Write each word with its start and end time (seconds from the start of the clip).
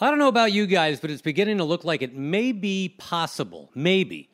I 0.00 0.10
don't 0.10 0.20
know 0.20 0.28
about 0.28 0.52
you 0.52 0.66
guys, 0.68 1.00
but 1.00 1.10
it's 1.10 1.22
beginning 1.22 1.58
to 1.58 1.64
look 1.64 1.82
like 1.82 2.02
it 2.02 2.14
may 2.14 2.52
be 2.52 2.94
possible, 2.98 3.68
maybe, 3.74 4.30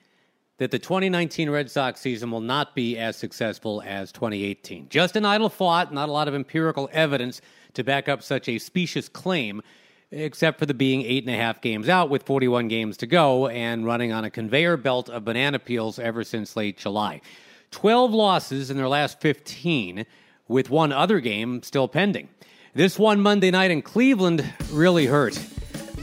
that 0.58 0.70
the 0.70 0.78
2019 0.78 1.48
Red 1.48 1.70
Sox 1.70 2.02
season 2.02 2.30
will 2.30 2.42
not 2.42 2.74
be 2.74 2.98
as 2.98 3.16
successful 3.16 3.82
as 3.86 4.12
2018. 4.12 4.90
Just 4.90 5.16
an 5.16 5.24
idle 5.24 5.48
thought, 5.48 5.90
not 5.90 6.10
a 6.10 6.12
lot 6.12 6.28
of 6.28 6.34
empirical 6.34 6.90
evidence 6.92 7.40
to 7.72 7.82
back 7.82 8.10
up 8.10 8.22
such 8.22 8.46
a 8.46 8.58
specious 8.58 9.08
claim, 9.08 9.62
except 10.10 10.58
for 10.58 10.66
the 10.66 10.74
being 10.74 11.00
eight 11.00 11.24
and 11.24 11.34
a 11.34 11.38
half 11.38 11.62
games 11.62 11.88
out 11.88 12.10
with 12.10 12.24
41 12.24 12.68
games 12.68 12.98
to 12.98 13.06
go 13.06 13.48
and 13.48 13.86
running 13.86 14.12
on 14.12 14.22
a 14.22 14.30
conveyor 14.30 14.76
belt 14.76 15.08
of 15.08 15.24
banana 15.24 15.58
peels 15.58 15.98
ever 15.98 16.24
since 16.24 16.56
late 16.56 16.76
July. 16.76 17.22
12 17.70 18.12
losses 18.12 18.70
in 18.70 18.76
their 18.76 18.86
last 18.86 19.18
15, 19.18 20.04
with 20.46 20.68
one 20.68 20.92
other 20.92 21.20
game 21.20 21.62
still 21.62 21.88
pending. 21.88 22.28
This 22.74 22.98
one 22.98 23.20
Monday 23.20 23.52
night 23.52 23.70
in 23.70 23.82
Cleveland 23.82 24.44
really 24.72 25.06
hurt, 25.06 25.38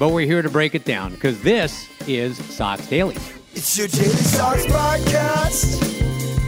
but 0.01 0.09
we're 0.09 0.25
here 0.25 0.41
to 0.41 0.49
break 0.49 0.73
it 0.73 0.83
down 0.83 1.13
because 1.13 1.39
this 1.43 1.87
is 2.07 2.35
Sox 2.45 2.88
Daily. 2.88 3.16
It's 3.53 3.77
your 3.77 3.88
Daily 3.88 4.09
Sox 4.09 4.66
podcast. 4.66 5.77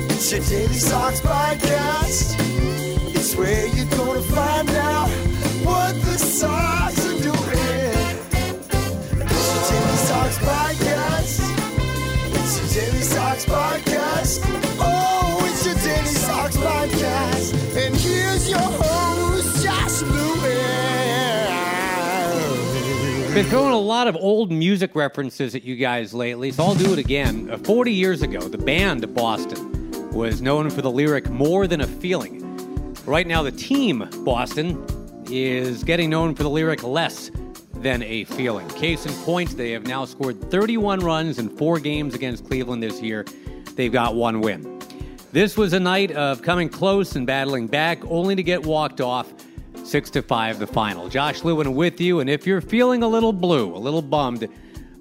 It's 0.09 0.31
your 0.31 0.41
Daily 0.41 0.73
Sox 0.73 1.21
podcast. 1.21 2.35
It's 3.15 3.35
where 3.35 3.67
you're 3.67 3.85
gonna 3.91 4.21
find 4.21 4.67
out 4.71 5.07
what 5.63 6.02
Been 23.43 23.49
throwing 23.49 23.73
a 23.73 23.77
lot 23.77 24.07
of 24.07 24.15
old 24.15 24.53
music 24.53 24.95
references 24.95 25.53
at 25.53 25.65
you 25.65 25.75
guys 25.75 26.13
lately, 26.13 26.49
so 26.49 26.63
I'll 26.63 26.75
do 26.75 26.93
it 26.93 26.97
again. 26.97 27.51
Uh, 27.51 27.57
40 27.57 27.91
years 27.91 28.21
ago, 28.21 28.39
the 28.39 28.57
band 28.57 29.13
Boston 29.13 29.91
was 30.13 30.41
known 30.41 30.69
for 30.69 30.81
the 30.81 30.89
lyric 30.89 31.29
More 31.29 31.67
Than 31.67 31.81
a 31.81 31.87
Feeling. 31.87 32.95
Right 33.05 33.27
now, 33.27 33.43
the 33.43 33.51
team 33.51 34.07
Boston 34.23 34.81
is 35.29 35.83
getting 35.83 36.09
known 36.09 36.35
for 36.35 36.43
the 36.43 36.49
lyric 36.49 36.83
Less 36.83 37.31
Than 37.73 38.01
a 38.03 38.23
Feeling. 38.23 38.65
Case 38.69 39.05
in 39.05 39.11
point, 39.25 39.57
they 39.57 39.71
have 39.71 39.85
now 39.85 40.05
scored 40.05 40.39
31 40.49 41.01
runs 41.01 41.37
in 41.37 41.49
four 41.49 41.79
games 41.79 42.15
against 42.15 42.47
Cleveland 42.47 42.81
this 42.81 43.01
year. 43.01 43.25
They've 43.75 43.91
got 43.91 44.15
one 44.15 44.39
win. 44.39 44.79
This 45.33 45.57
was 45.57 45.73
a 45.73 45.81
night 45.81 46.11
of 46.11 46.43
coming 46.43 46.69
close 46.69 47.17
and 47.17 47.27
battling 47.27 47.67
back, 47.67 48.05
only 48.05 48.35
to 48.35 48.43
get 48.43 48.63
walked 48.63 49.01
off 49.01 49.33
six 49.83 50.09
to 50.11 50.21
five 50.21 50.59
the 50.59 50.67
final. 50.67 51.09
Josh 51.09 51.43
Lewin 51.43 51.75
with 51.75 51.99
you, 51.99 52.19
and 52.19 52.29
if 52.29 52.47
you're 52.47 52.61
feeling 52.61 53.03
a 53.03 53.07
little 53.07 53.33
blue, 53.33 53.75
a 53.75 53.77
little 53.77 54.01
bummed, 54.01 54.47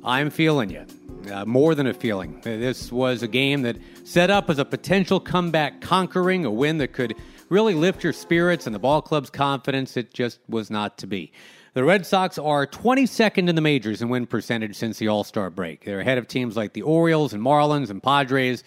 I'm 0.05 0.31
feeling 0.31 0.71
you. 0.71 0.85
Uh, 1.33 1.45
more 1.45 1.77
than 1.77 1.87
a 1.87 1.95
feeling. 1.95 2.41
This 2.43 2.91
was 2.91 3.23
a 3.23 3.29
game 3.29 3.63
that 3.63 3.77
set 4.03 4.29
up 4.29 4.51
as 4.51 4.59
a 4.59 4.65
potential 4.65 5.21
comeback 5.21 5.81
conquering, 5.81 6.45
a 6.45 6.51
win 6.51 6.79
that 6.79 6.93
could 6.93 7.15
really 7.49 7.75
lift 7.75 8.03
your 8.03 8.13
spirits 8.13 8.67
and 8.67 8.75
the 8.75 8.81
ball 8.81 9.01
club's 9.01 9.31
confidence. 9.31 9.97
It 9.97 10.13
just 10.13 10.41
was 10.49 10.69
not 10.69 10.99
to 10.99 11.07
be. 11.07 11.33
The 11.75 11.85
Red 11.85 12.05
Sox 12.05 12.39
are 12.39 12.67
22nd 12.67 13.49
in 13.49 13.55
the 13.55 13.61
majors 13.61 14.03
in 14.03 14.09
win 14.09 14.27
percentage 14.27 14.75
since 14.75 14.99
the 14.99 15.09
All 15.09 15.23
Star 15.23 15.49
break. 15.49 15.85
They're 15.85 16.01
ahead 16.01 16.19
of 16.19 16.27
teams 16.27 16.57
like 16.57 16.73
the 16.73 16.83
Orioles 16.83 17.33
and 17.33 17.43
Marlins 17.43 17.89
and 17.89 18.03
Padres, 18.03 18.65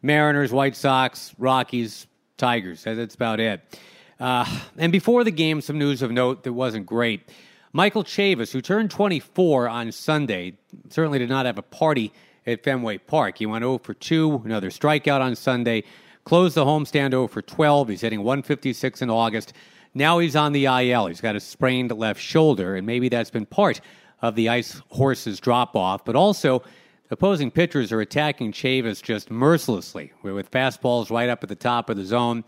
Mariners, 0.00 0.50
White 0.50 0.76
Sox, 0.76 1.34
Rockies, 1.38 2.06
Tigers. 2.38 2.84
That's 2.84 3.14
about 3.14 3.38
it. 3.38 3.78
Uh, 4.20 4.44
and 4.76 4.90
before 4.90 5.24
the 5.24 5.30
game, 5.30 5.60
some 5.60 5.78
news 5.78 6.02
of 6.02 6.10
note 6.10 6.42
that 6.42 6.52
wasn't 6.52 6.86
great. 6.86 7.28
Michael 7.72 8.02
Chavis, 8.02 8.52
who 8.52 8.60
turned 8.60 8.90
24 8.90 9.68
on 9.68 9.92
Sunday, 9.92 10.54
certainly 10.88 11.18
did 11.18 11.28
not 11.28 11.46
have 11.46 11.58
a 11.58 11.62
party 11.62 12.12
at 12.46 12.64
Fenway 12.64 12.98
Park. 12.98 13.38
He 13.38 13.46
went 13.46 13.62
0 13.62 13.78
for 13.78 13.94
2, 13.94 14.42
another 14.44 14.70
strikeout 14.70 15.20
on 15.20 15.36
Sunday, 15.36 15.84
closed 16.24 16.56
the 16.56 16.64
homestand 16.64 17.10
0 17.10 17.28
for 17.28 17.42
12. 17.42 17.90
He's 17.90 18.00
hitting 18.00 18.20
156 18.20 19.02
in 19.02 19.10
August. 19.10 19.52
Now 19.94 20.18
he's 20.18 20.36
on 20.36 20.52
the 20.52 20.66
IL. 20.66 21.06
He's 21.06 21.20
got 21.20 21.36
a 21.36 21.40
sprained 21.40 21.92
left 21.92 22.20
shoulder, 22.20 22.76
and 22.76 22.86
maybe 22.86 23.08
that's 23.08 23.30
been 23.30 23.46
part 23.46 23.80
of 24.22 24.34
the 24.34 24.48
Ice 24.48 24.80
Horses 24.88 25.40
drop 25.40 25.76
off, 25.76 26.04
but 26.04 26.16
also 26.16 26.62
opposing 27.10 27.50
pitchers 27.50 27.92
are 27.92 28.00
attacking 28.00 28.52
Chavis 28.52 29.02
just 29.02 29.30
mercilessly 29.30 30.12
with 30.22 30.50
fastballs 30.50 31.10
right 31.10 31.28
up 31.28 31.42
at 31.42 31.48
the 31.48 31.54
top 31.54 31.88
of 31.90 31.96
the 31.96 32.04
zone. 32.04 32.44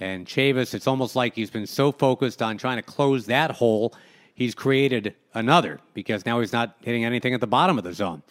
And 0.00 0.26
Chavis, 0.26 0.74
it's 0.74 0.86
almost 0.86 1.14
like 1.14 1.34
he's 1.34 1.50
been 1.50 1.66
so 1.66 1.92
focused 1.92 2.42
on 2.42 2.58
trying 2.58 2.76
to 2.76 2.82
close 2.82 3.26
that 3.26 3.52
hole, 3.52 3.94
he's 4.34 4.54
created 4.54 5.14
another 5.34 5.80
because 5.94 6.26
now 6.26 6.40
he's 6.40 6.52
not 6.52 6.76
hitting 6.82 7.04
anything 7.04 7.34
at 7.34 7.40
the 7.40 7.46
bottom 7.46 7.78
of 7.78 7.84
the 7.84 7.92
zone. 7.92 8.22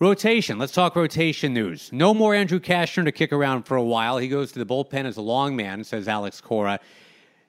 Rotation. 0.00 0.58
Let's 0.58 0.72
talk 0.72 0.94
rotation 0.94 1.52
news. 1.52 1.90
No 1.92 2.14
more 2.14 2.32
Andrew 2.32 2.60
Cashner 2.60 3.04
to 3.04 3.12
kick 3.12 3.32
around 3.32 3.64
for 3.64 3.76
a 3.76 3.82
while. 3.82 4.18
He 4.18 4.28
goes 4.28 4.52
to 4.52 4.58
the 4.60 4.66
bullpen 4.66 5.04
as 5.04 5.16
a 5.16 5.22
long 5.22 5.56
man, 5.56 5.82
says 5.82 6.06
Alex 6.06 6.40
Cora. 6.40 6.78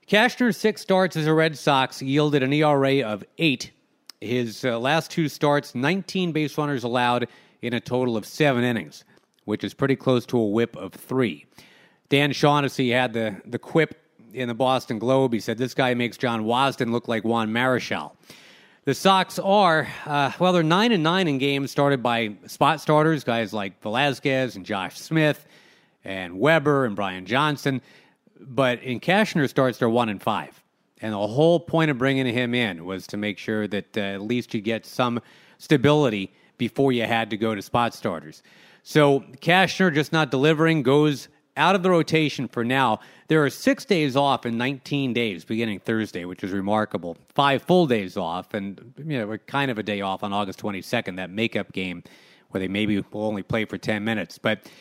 Cashner's 0.07 0.57
six 0.57 0.81
starts 0.81 1.15
as 1.15 1.27
a 1.27 1.33
Red 1.33 1.55
Sox 1.55 2.01
yielded 2.01 2.41
an 2.41 2.51
ERA 2.51 3.01
of 3.01 3.23
eight. 3.37 3.69
His 4.19 4.65
uh, 4.65 4.79
last 4.79 5.11
two 5.11 5.29
starts, 5.29 5.75
19 5.75 6.31
base 6.31 6.57
runners 6.57 6.83
allowed 6.83 7.27
in 7.61 7.75
a 7.75 7.79
total 7.79 8.17
of 8.17 8.25
seven 8.25 8.63
innings, 8.63 9.03
which 9.45 9.63
is 9.63 9.75
pretty 9.75 9.95
close 9.95 10.25
to 10.25 10.39
a 10.39 10.45
whip 10.45 10.75
of 10.75 10.93
three. 10.93 11.45
Dan 12.09 12.31
Shaughnessy 12.31 12.89
had 12.89 13.13
the, 13.13 13.39
the 13.45 13.59
quip 13.59 14.01
in 14.33 14.47
the 14.47 14.53
Boston 14.55 14.97
Globe. 14.99 15.31
He 15.31 15.39
said, 15.39 15.57
This 15.57 15.73
guy 15.75 15.93
makes 15.93 16.17
John 16.17 16.43
Wasdin 16.43 16.91
look 16.91 17.07
like 17.07 17.23
Juan 17.23 17.49
Marichal. 17.49 18.13
The 18.85 18.95
Sox 18.95 19.37
are, 19.37 19.87
uh, 20.07 20.31
well, 20.39 20.51
they're 20.51 20.63
9 20.63 20.91
and 20.91 21.03
9 21.03 21.27
in 21.27 21.37
games 21.37 21.69
started 21.69 22.01
by 22.01 22.33
spot 22.47 22.81
starters, 22.81 23.23
guys 23.23 23.53
like 23.53 23.79
Velazquez 23.83 24.55
and 24.55 24.65
Josh 24.65 24.99
Smith 24.99 25.45
and 26.03 26.39
Weber 26.39 26.85
and 26.85 26.95
Brian 26.95 27.25
Johnson. 27.25 27.81
But 28.39 28.81
in 28.81 28.99
Cashner 28.99 29.47
starts, 29.47 29.77
they're 29.77 29.89
1 29.89 30.09
and 30.09 30.21
5. 30.21 30.63
And 31.01 31.13
the 31.13 31.27
whole 31.27 31.59
point 31.59 31.91
of 31.91 31.99
bringing 31.99 32.25
him 32.25 32.55
in 32.55 32.85
was 32.85 33.05
to 33.07 33.17
make 33.17 33.37
sure 33.37 33.67
that 33.67 33.95
uh, 33.95 34.01
at 34.01 34.21
least 34.21 34.53
you 34.55 34.61
get 34.61 34.85
some 34.85 35.21
stability 35.59 36.33
before 36.57 36.91
you 36.91 37.03
had 37.03 37.29
to 37.29 37.37
go 37.37 37.53
to 37.53 37.61
spot 37.61 37.93
starters. 37.93 38.41
So 38.81 39.19
Cashner 39.41 39.93
just 39.93 40.11
not 40.11 40.31
delivering 40.31 40.81
goes 40.81 41.27
out 41.59 41.75
of 41.75 41.83
the 41.83 41.89
rotation 41.91 42.47
for 42.47 42.63
now. 42.63 42.99
There 43.27 43.43
are 43.43 43.49
six 43.49 43.85
days 43.85 44.15
off 44.15 44.45
in 44.45 44.57
19 44.57 45.13
days 45.13 45.45
beginning 45.45 45.79
Thursday, 45.81 46.25
which 46.25 46.43
is 46.43 46.51
remarkable. 46.51 47.17
Five 47.35 47.61
full 47.61 47.85
days 47.85 48.17
off, 48.17 48.53
and 48.55 48.93
you 48.97 49.19
know, 49.19 49.37
kind 49.45 49.69
of 49.69 49.77
a 49.77 49.83
day 49.83 50.01
off 50.01 50.23
on 50.23 50.33
August 50.33 50.59
22nd, 50.61 51.17
that 51.17 51.29
makeup 51.29 51.71
game 51.73 52.03
where 52.49 52.59
they 52.59 52.67
maybe 52.67 53.03
will 53.11 53.25
only 53.25 53.43
play 53.43 53.65
for 53.65 53.77
10 53.77 54.03
minutes. 54.03 54.39
But 54.39 54.71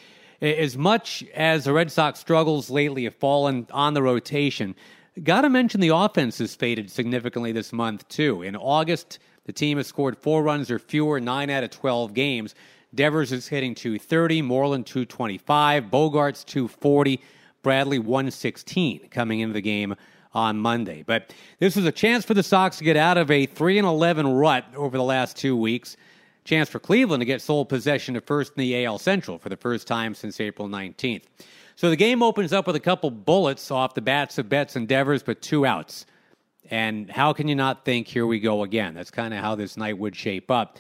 as 0.41 0.79
much 0.79 1.25
as 1.35 1.65
the 1.65 1.73
Red 1.73 1.91
Sox 1.91 2.21
struggles 2.21 2.71
lately 2.71 3.05
have 3.05 3.17
fallen 3.17 3.67
on 3.73 3.93
the 3.93 4.03
rotation, 4.03 4.75
got 5.23 5.43
to 5.43 5.51
mention 5.51 5.81
the 5.81 5.89
offense 5.89 6.39
has 6.39 6.55
faded 6.55 6.91
significantly 6.91 7.53
this 7.53 7.73
month, 7.73 8.09
too. 8.09 8.43
In 8.43 8.57
August, 8.57 9.19
the 9.45 9.53
team 9.53 9.79
has 9.79 9.87
scored 9.87 10.17
four 10.17 10.43
runs 10.43 10.71
or 10.71 10.79
fewer, 10.79 11.21
nine 11.21 11.51
out 11.51 11.65
of 11.65 11.71
12 11.71 12.15
games. 12.15 12.55
Devers 12.95 13.33
is 13.33 13.49
hitting 13.49 13.75
230, 13.75 14.43
Moreland 14.43 14.87
225, 14.87 15.85
Bogaerts 15.85 16.45
240, 16.45 17.21
Bradley 17.63 17.99
116 17.99 19.09
coming 19.11 19.41
into 19.41 19.53
the 19.53 19.61
game 19.61 19.95
on 20.33 20.59
Monday. 20.59 21.03
But 21.07 21.35
this 21.59 21.77
is 21.77 21.85
a 21.85 21.93
chance 21.93 22.25
for 22.25 22.35
the 22.35 22.43
Sox 22.43 22.79
to 22.79 22.85
get 22.85 22.97
out 22.97 23.19
of 23.19 23.31
a 23.31 23.47
3 23.47 23.79
and 23.79 23.87
11 23.87 24.27
rut 24.27 24.65
over 24.77 24.97
the 24.97 25.05
last 25.05 25.37
two 25.37 25.57
weeks. 25.57 25.97
Chance 26.45 26.71
for 26.71 26.79
Cleveland 26.79 27.21
to 27.21 27.27
get 27.27 27.43
sole 27.43 27.65
possession 27.65 28.17
of 28.17 28.25
first 28.25 28.53
in 28.57 28.61
the 28.63 28.85
AL 28.85 28.99
Central 28.99 29.39
for 29.39 29.51
the 29.51 29.57
first 29.57 29.87
time 29.87 30.15
since 30.15 30.41
April 30.41 30.69
19th. 30.69 31.25
So 31.77 31.91
the 31.91 31.97
game 31.97 32.23
opens 32.23 32.53
up 32.53 32.67
with 32.67 32.75
a 32.75 32.81
couple 32.81 33.11
bullets 33.11 33.71
off 33.71 33.95
the 33.95 34.01
bats 34.01 34.39
of 34.39 34.49
Betts 34.49 34.75
and 34.77 34.89
Devers, 34.89 35.23
but 35.23 35.43
two 35.43 35.67
outs. 35.67 36.07
And 36.71 37.11
how 37.11 37.33
can 37.33 37.49
you 37.49 37.55
not 37.55 37.85
think, 37.85 38.09
here 38.09 38.27
we 38.27 38.41
go 38.41 38.63
again? 38.63 38.95
That's 38.95 39.11
kind 39.11 39.33
of 39.33 39.41
how 39.41 39.55
this 39.55 39.77
night 39.77 39.99
would 39.99 40.17
shape 40.17 40.51
up. 40.51 40.79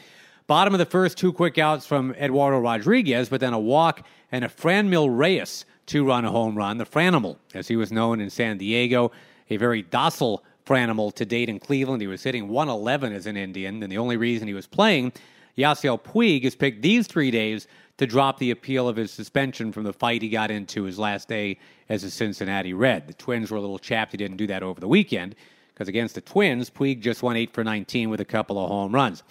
Bottom 0.49 0.73
of 0.73 0.79
the 0.79 0.87
first, 0.87 1.19
two 1.19 1.31
quick 1.31 1.59
outs 1.59 1.85
from 1.85 2.12
Eduardo 2.12 2.59
Rodriguez, 2.59 3.29
but 3.29 3.39
then 3.39 3.53
a 3.53 3.59
walk 3.59 4.06
and 4.33 4.47
a 4.47 4.49
Franmil 4.49 5.15
Reyes 5.15 5.67
two 5.85 6.06
run 6.06 6.25
a 6.25 6.31
home 6.31 6.56
run. 6.56 6.79
The 6.79 6.87
Franimal, 6.87 7.37
as 7.53 7.69
he 7.69 7.77
was 7.77 7.93
known 7.93 8.19
in 8.19 8.31
San 8.31 8.56
Diego, 8.56 9.12
a 9.50 9.59
very 9.59 9.83
docile 9.83 10.43
Franimal 10.67 11.15
to 11.17 11.27
date 11.27 11.50
in 11.50 11.59
Cleveland. 11.59 12.00
He 12.00 12.06
was 12.06 12.23
hitting 12.23 12.49
111 12.49 13.12
as 13.12 13.27
an 13.27 13.37
Indian, 13.37 13.83
and 13.83 13.93
the 13.93 13.99
only 13.99 14.17
reason 14.17 14.49
he 14.49 14.55
was 14.55 14.67
playing, 14.67 15.12
Yasiel 15.59 16.00
Puig 16.00 16.45
has 16.45 16.55
picked 16.55 16.81
these 16.81 17.06
three 17.06 17.31
days 17.31 17.67
to 17.99 18.06
drop 18.06 18.39
the 18.39 18.50
appeal 18.50 18.89
of 18.89 18.97
his 18.97 19.11
suspension 19.11 19.71
from 19.71 19.85
the 19.85 19.93
fight 19.93 20.23
he 20.23 20.31
got 20.31 20.50
into 20.50 20.85
his 20.85 20.99
last 20.99 21.29
day 21.29 21.59
as 21.91 22.05
a 22.05 22.11
Cincinnati 22.11 22.73
Red. 22.73 23.06
The 23.06 23.12
Twins 23.12 23.50
were 23.50 23.59
a 23.59 23.61
little 23.61 23.79
chapped 23.79 24.12
he 24.12 24.17
didn't 24.17 24.39
do 24.39 24.47
that 24.47 24.62
over 24.62 24.81
the 24.81 24.89
weekend 24.89 25.35
because 25.75 25.89
against 25.89 26.15
the 26.15 26.23
Twins, 26.23 26.71
Puig 26.71 27.00
just 27.00 27.23
went 27.23 27.37
8 27.37 27.53
for 27.53 27.65
19 27.65 28.09
with 28.09 28.21
a 28.21 28.25
couple 28.25 28.59
of 28.59 28.71
home 28.71 28.95
runs. 28.95 29.23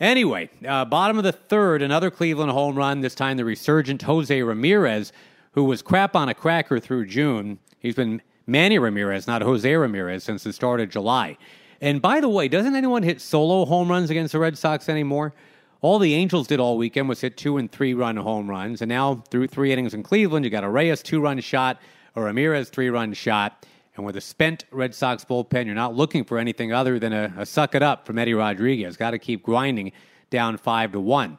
Anyway, 0.00 0.50
uh, 0.66 0.84
bottom 0.84 1.18
of 1.18 1.24
the 1.24 1.32
third, 1.32 1.82
another 1.82 2.10
Cleveland 2.10 2.50
home 2.50 2.76
run, 2.76 3.00
this 3.00 3.14
time 3.14 3.36
the 3.36 3.44
resurgent 3.44 4.02
Jose 4.02 4.42
Ramirez, 4.42 5.12
who 5.52 5.64
was 5.64 5.82
crap 5.82 6.16
on 6.16 6.28
a 6.28 6.34
cracker 6.34 6.80
through 6.80 7.06
June. 7.06 7.58
He's 7.78 7.94
been 7.94 8.20
Manny 8.46 8.78
Ramirez, 8.78 9.26
not 9.26 9.42
Jose 9.42 9.72
Ramirez, 9.72 10.24
since 10.24 10.42
the 10.42 10.52
start 10.52 10.80
of 10.80 10.90
July. 10.90 11.38
And 11.80 12.02
by 12.02 12.20
the 12.20 12.28
way, 12.28 12.48
doesn't 12.48 12.74
anyone 12.74 13.02
hit 13.02 13.20
solo 13.20 13.64
home 13.64 13.88
runs 13.88 14.10
against 14.10 14.32
the 14.32 14.38
Red 14.38 14.58
Sox 14.58 14.88
anymore? 14.88 15.34
All 15.80 15.98
the 15.98 16.14
Angels 16.14 16.46
did 16.46 16.60
all 16.60 16.78
weekend 16.78 17.08
was 17.08 17.20
hit 17.20 17.36
two 17.36 17.58
and 17.58 17.70
three 17.70 17.94
run 17.94 18.16
home 18.16 18.48
runs. 18.48 18.80
And 18.80 18.88
now, 18.88 19.22
through 19.30 19.48
three 19.48 19.70
innings 19.70 19.92
in 19.92 20.02
Cleveland, 20.02 20.44
you 20.44 20.50
got 20.50 20.64
a 20.64 20.68
Reyes 20.68 21.02
two 21.02 21.20
run 21.20 21.38
shot, 21.40 21.78
a 22.16 22.22
Ramirez 22.22 22.70
three 22.70 22.88
run 22.88 23.12
shot. 23.12 23.66
And 23.96 24.04
with 24.04 24.16
a 24.16 24.20
spent 24.20 24.64
Red 24.70 24.94
Sox 24.94 25.24
bullpen, 25.24 25.66
you're 25.66 25.74
not 25.74 25.94
looking 25.94 26.24
for 26.24 26.38
anything 26.38 26.72
other 26.72 26.98
than 26.98 27.12
a, 27.12 27.32
a 27.38 27.46
suck 27.46 27.74
it 27.74 27.82
up 27.82 28.06
from 28.06 28.18
Eddie 28.18 28.34
Rodriguez. 28.34 28.96
Got 28.96 29.12
to 29.12 29.18
keep 29.18 29.42
grinding 29.42 29.92
down 30.30 30.56
five 30.56 30.92
to 30.92 31.00
one. 31.00 31.38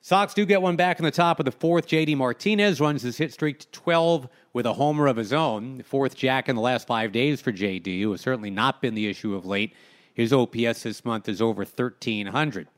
Sox 0.00 0.34
do 0.34 0.46
get 0.46 0.62
one 0.62 0.76
back 0.76 1.00
in 1.00 1.04
the 1.04 1.10
top 1.10 1.40
of 1.40 1.46
the 1.46 1.50
fourth. 1.50 1.88
JD 1.88 2.16
Martinez 2.16 2.80
runs 2.80 3.02
his 3.02 3.16
hit 3.16 3.32
streak 3.32 3.58
to 3.58 3.66
12 3.72 4.28
with 4.52 4.64
a 4.64 4.72
homer 4.72 5.08
of 5.08 5.16
his 5.16 5.32
own. 5.32 5.82
Fourth 5.82 6.14
jack 6.14 6.48
in 6.48 6.54
the 6.54 6.62
last 6.62 6.86
five 6.86 7.10
days 7.10 7.40
for 7.40 7.50
JD, 7.50 8.02
who 8.02 8.12
has 8.12 8.20
certainly 8.20 8.50
not 8.50 8.80
been 8.80 8.94
the 8.94 9.08
issue 9.08 9.34
of 9.34 9.44
late. 9.44 9.74
His 10.14 10.32
OPS 10.32 10.84
this 10.84 11.04
month 11.04 11.28
is 11.28 11.42
over 11.42 11.62
1,300. 11.62 12.68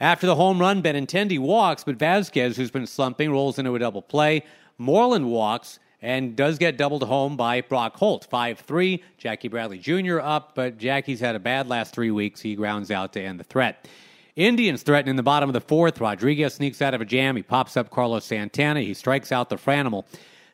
After 0.00 0.26
the 0.26 0.34
home 0.34 0.58
run, 0.58 0.82
Benintendi 0.82 1.38
walks, 1.38 1.84
but 1.84 1.98
Vazquez, 1.98 2.56
who's 2.56 2.70
been 2.70 2.86
slumping, 2.86 3.30
rolls 3.30 3.58
into 3.58 3.74
a 3.74 3.78
double 3.78 4.00
play. 4.02 4.42
Moreland 4.78 5.30
walks 5.30 5.78
and 6.02 6.34
does 6.34 6.58
get 6.58 6.76
doubled 6.76 7.04
home 7.04 7.36
by 7.36 7.60
Brock 7.60 7.96
Holt. 7.96 8.26
5 8.28 8.58
3. 8.58 9.02
Jackie 9.16 9.48
Bradley 9.48 9.78
Jr. 9.78 10.20
up, 10.20 10.54
but 10.54 10.76
Jackie's 10.76 11.20
had 11.20 11.36
a 11.36 11.40
bad 11.40 11.68
last 11.68 11.94
three 11.94 12.10
weeks. 12.10 12.40
He 12.40 12.56
grounds 12.56 12.90
out 12.90 13.12
to 13.12 13.22
end 13.22 13.38
the 13.40 13.44
threat. 13.44 13.88
Indians 14.34 14.82
threaten 14.82 15.08
in 15.08 15.16
the 15.16 15.22
bottom 15.22 15.48
of 15.48 15.54
the 15.54 15.60
fourth. 15.60 16.00
Rodriguez 16.00 16.54
sneaks 16.54 16.82
out 16.82 16.94
of 16.94 17.00
a 17.00 17.04
jam. 17.04 17.36
He 17.36 17.42
pops 17.42 17.76
up 17.76 17.90
Carlos 17.90 18.24
Santana. 18.24 18.80
He 18.80 18.94
strikes 18.94 19.30
out 19.30 19.48
the 19.48 19.56
Franimal. 19.56 20.04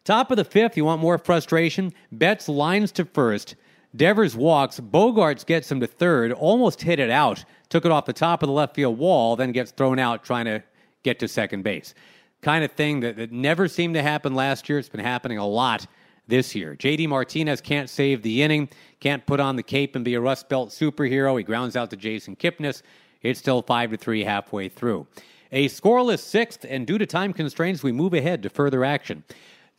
Top 0.04 0.30
of 0.30 0.36
the 0.36 0.44
fifth, 0.44 0.76
you 0.76 0.84
want 0.84 1.00
more 1.00 1.18
frustration? 1.18 1.92
Betts 2.12 2.48
lines 2.48 2.92
to 2.92 3.04
first. 3.04 3.56
Devers 3.94 4.36
walks. 4.36 4.80
Bogaerts 4.80 5.46
gets 5.46 5.70
him 5.70 5.80
to 5.80 5.86
third. 5.86 6.32
Almost 6.32 6.82
hit 6.82 6.98
it 6.98 7.10
out. 7.10 7.44
Took 7.68 7.84
it 7.84 7.92
off 7.92 8.04
the 8.04 8.12
top 8.12 8.42
of 8.42 8.48
the 8.48 8.52
left 8.52 8.74
field 8.74 8.98
wall, 8.98 9.36
then 9.36 9.52
gets 9.52 9.70
thrown 9.70 9.98
out 9.98 10.24
trying 10.24 10.46
to 10.46 10.62
get 11.04 11.18
to 11.20 11.28
second 11.28 11.62
base 11.62 11.94
kind 12.42 12.64
of 12.64 12.72
thing 12.72 13.00
that, 13.00 13.16
that 13.16 13.32
never 13.32 13.68
seemed 13.68 13.94
to 13.94 14.02
happen 14.02 14.34
last 14.34 14.68
year. 14.68 14.78
It's 14.78 14.88
been 14.88 15.00
happening 15.00 15.38
a 15.38 15.46
lot 15.46 15.86
this 16.26 16.54
year. 16.54 16.76
JD 16.76 17.08
Martinez 17.08 17.60
can't 17.60 17.88
save 17.88 18.22
the 18.22 18.42
inning, 18.42 18.68
can't 19.00 19.24
put 19.26 19.40
on 19.40 19.56
the 19.56 19.62
cape 19.62 19.96
and 19.96 20.04
be 20.04 20.14
a 20.14 20.20
Rust 20.20 20.48
Belt 20.48 20.70
superhero. 20.70 21.36
He 21.36 21.42
grounds 21.42 21.74
out 21.76 21.90
to 21.90 21.96
Jason 21.96 22.36
Kipnis. 22.36 22.82
It's 23.22 23.40
still 23.40 23.62
5 23.62 23.92
to 23.92 23.96
3 23.96 24.24
halfway 24.24 24.68
through. 24.68 25.06
A 25.50 25.68
scoreless 25.68 26.20
sixth, 26.20 26.66
and 26.68 26.86
due 26.86 26.98
to 26.98 27.06
time 27.06 27.32
constraints, 27.32 27.82
we 27.82 27.90
move 27.90 28.12
ahead 28.12 28.42
to 28.42 28.50
further 28.50 28.84
action. 28.84 29.24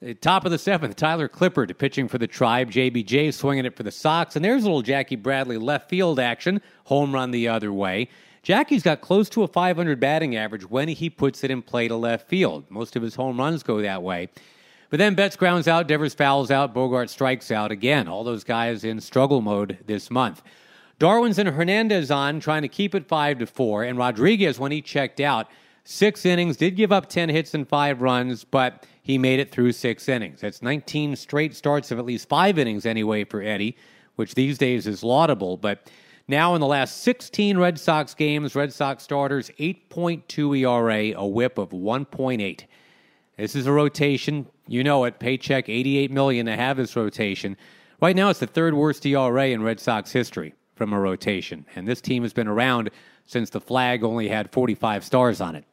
Uh, 0.05 0.13
top 0.19 0.45
of 0.45 0.51
the 0.51 0.57
seventh, 0.57 0.95
Tyler 0.95 1.29
Clippard 1.29 1.77
pitching 1.77 2.07
for 2.07 2.17
the 2.17 2.25
Tribe. 2.25 2.71
JBJ 2.71 3.33
swinging 3.33 3.65
it 3.65 3.75
for 3.75 3.83
the 3.83 3.91
Sox. 3.91 4.35
And 4.35 4.43
there's 4.43 4.63
a 4.63 4.65
little 4.65 4.81
Jackie 4.81 5.15
Bradley 5.15 5.57
left 5.57 5.89
field 5.89 6.19
action. 6.19 6.61
Home 6.85 7.13
run 7.13 7.31
the 7.31 7.47
other 7.47 7.71
way. 7.71 8.09
Jackie's 8.41 8.83
got 8.83 9.01
close 9.01 9.29
to 9.29 9.43
a 9.43 9.47
500 9.47 9.99
batting 9.99 10.35
average 10.35 10.69
when 10.69 10.87
he 10.87 11.09
puts 11.09 11.43
it 11.43 11.51
in 11.51 11.61
play 11.61 11.87
to 11.87 11.95
left 11.95 12.27
field. 12.27 12.65
Most 12.69 12.95
of 12.95 13.03
his 13.03 13.15
home 13.15 13.39
runs 13.39 13.63
go 13.63 13.81
that 13.81 14.01
way. 14.01 14.29
But 14.89 14.97
then 14.97 15.13
Betts 15.13 15.35
grounds 15.35 15.67
out, 15.67 15.87
Devers 15.87 16.15
fouls 16.15 16.49
out, 16.49 16.73
Bogaerts 16.73 17.09
strikes 17.09 17.51
out 17.51 17.71
again. 17.71 18.07
All 18.07 18.23
those 18.23 18.43
guys 18.43 18.83
in 18.83 18.99
struggle 18.99 19.41
mode 19.41 19.77
this 19.85 20.09
month. 20.09 20.41
Darwinzon 20.99 21.53
Hernandez 21.53 22.11
on, 22.11 22.39
trying 22.39 22.63
to 22.63 22.67
keep 22.67 22.95
it 22.95 23.07
five 23.07 23.39
to 23.39 23.45
four, 23.45 23.83
and 23.83 23.97
Rodriguez, 23.97 24.59
when 24.59 24.71
he 24.71 24.81
checked 24.81 25.19
out, 25.19 25.47
six 25.85 26.25
innings, 26.25 26.57
did 26.57 26.75
give 26.75 26.91
up 26.91 27.07
ten 27.07 27.29
hits 27.29 27.53
and 27.53 27.67
five 27.67 28.01
runs, 28.01 28.43
but 28.43 28.85
he 29.01 29.17
made 29.17 29.39
it 29.39 29.51
through 29.51 29.71
six 29.71 30.09
innings. 30.09 30.41
That's 30.41 30.61
19 30.61 31.15
straight 31.15 31.55
starts 31.55 31.91
of 31.91 31.99
at 31.99 32.05
least 32.05 32.27
five 32.27 32.57
innings 32.59 32.85
anyway 32.85 33.23
for 33.23 33.41
Eddie, 33.41 33.77
which 34.17 34.35
these 34.35 34.57
days 34.57 34.87
is 34.87 35.03
laudable. 35.03 35.55
But 35.55 35.89
now, 36.29 36.53
in 36.53 36.61
the 36.61 36.67
last 36.67 36.97
16 37.01 37.57
Red 37.57 37.79
Sox 37.79 38.13
games, 38.13 38.55
Red 38.55 38.71
Sox 38.71 39.03
starters 39.03 39.49
8.2 39.59 40.59
ERA, 40.59 41.19
a 41.19 41.25
whip 41.25 41.57
of 41.57 41.71
1.8. 41.71 42.63
This 43.35 43.55
is 43.55 43.65
a 43.65 43.71
rotation. 43.71 44.45
You 44.67 44.83
know 44.83 45.05
it. 45.05 45.17
Paycheck 45.17 45.67
88 45.67 46.11
million 46.11 46.45
to 46.45 46.55
have 46.55 46.77
this 46.77 46.95
rotation. 46.95 47.57
Right 47.99 48.15
now, 48.15 48.29
it's 48.29 48.39
the 48.39 48.45
third 48.45 48.75
worst 48.75 49.03
ERA 49.07 49.47
in 49.47 49.63
Red 49.63 49.79
Sox 49.79 50.11
history 50.11 50.53
from 50.75 50.93
a 50.93 50.99
rotation. 50.99 51.65
And 51.75 51.87
this 51.87 51.99
team 51.99 52.21
has 52.21 52.31
been 52.31 52.47
around 52.47 52.91
since 53.25 53.49
the 53.49 53.59
flag 53.59 54.03
only 54.03 54.27
had 54.27 54.51
45 54.51 55.03
stars 55.03 55.41
on 55.41 55.55
it. 55.55 55.65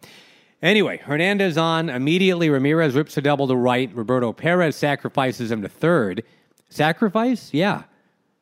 Anyway, 0.62 0.96
Hernandez 0.96 1.58
on. 1.58 1.90
Immediately, 1.90 2.48
Ramirez 2.48 2.94
rips 2.94 3.18
a 3.18 3.20
double 3.20 3.46
to 3.48 3.56
right. 3.56 3.94
Roberto 3.94 4.32
Perez 4.32 4.74
sacrifices 4.74 5.50
him 5.50 5.60
to 5.60 5.68
third. 5.68 6.24
Sacrifice? 6.70 7.52
Yeah. 7.52 7.82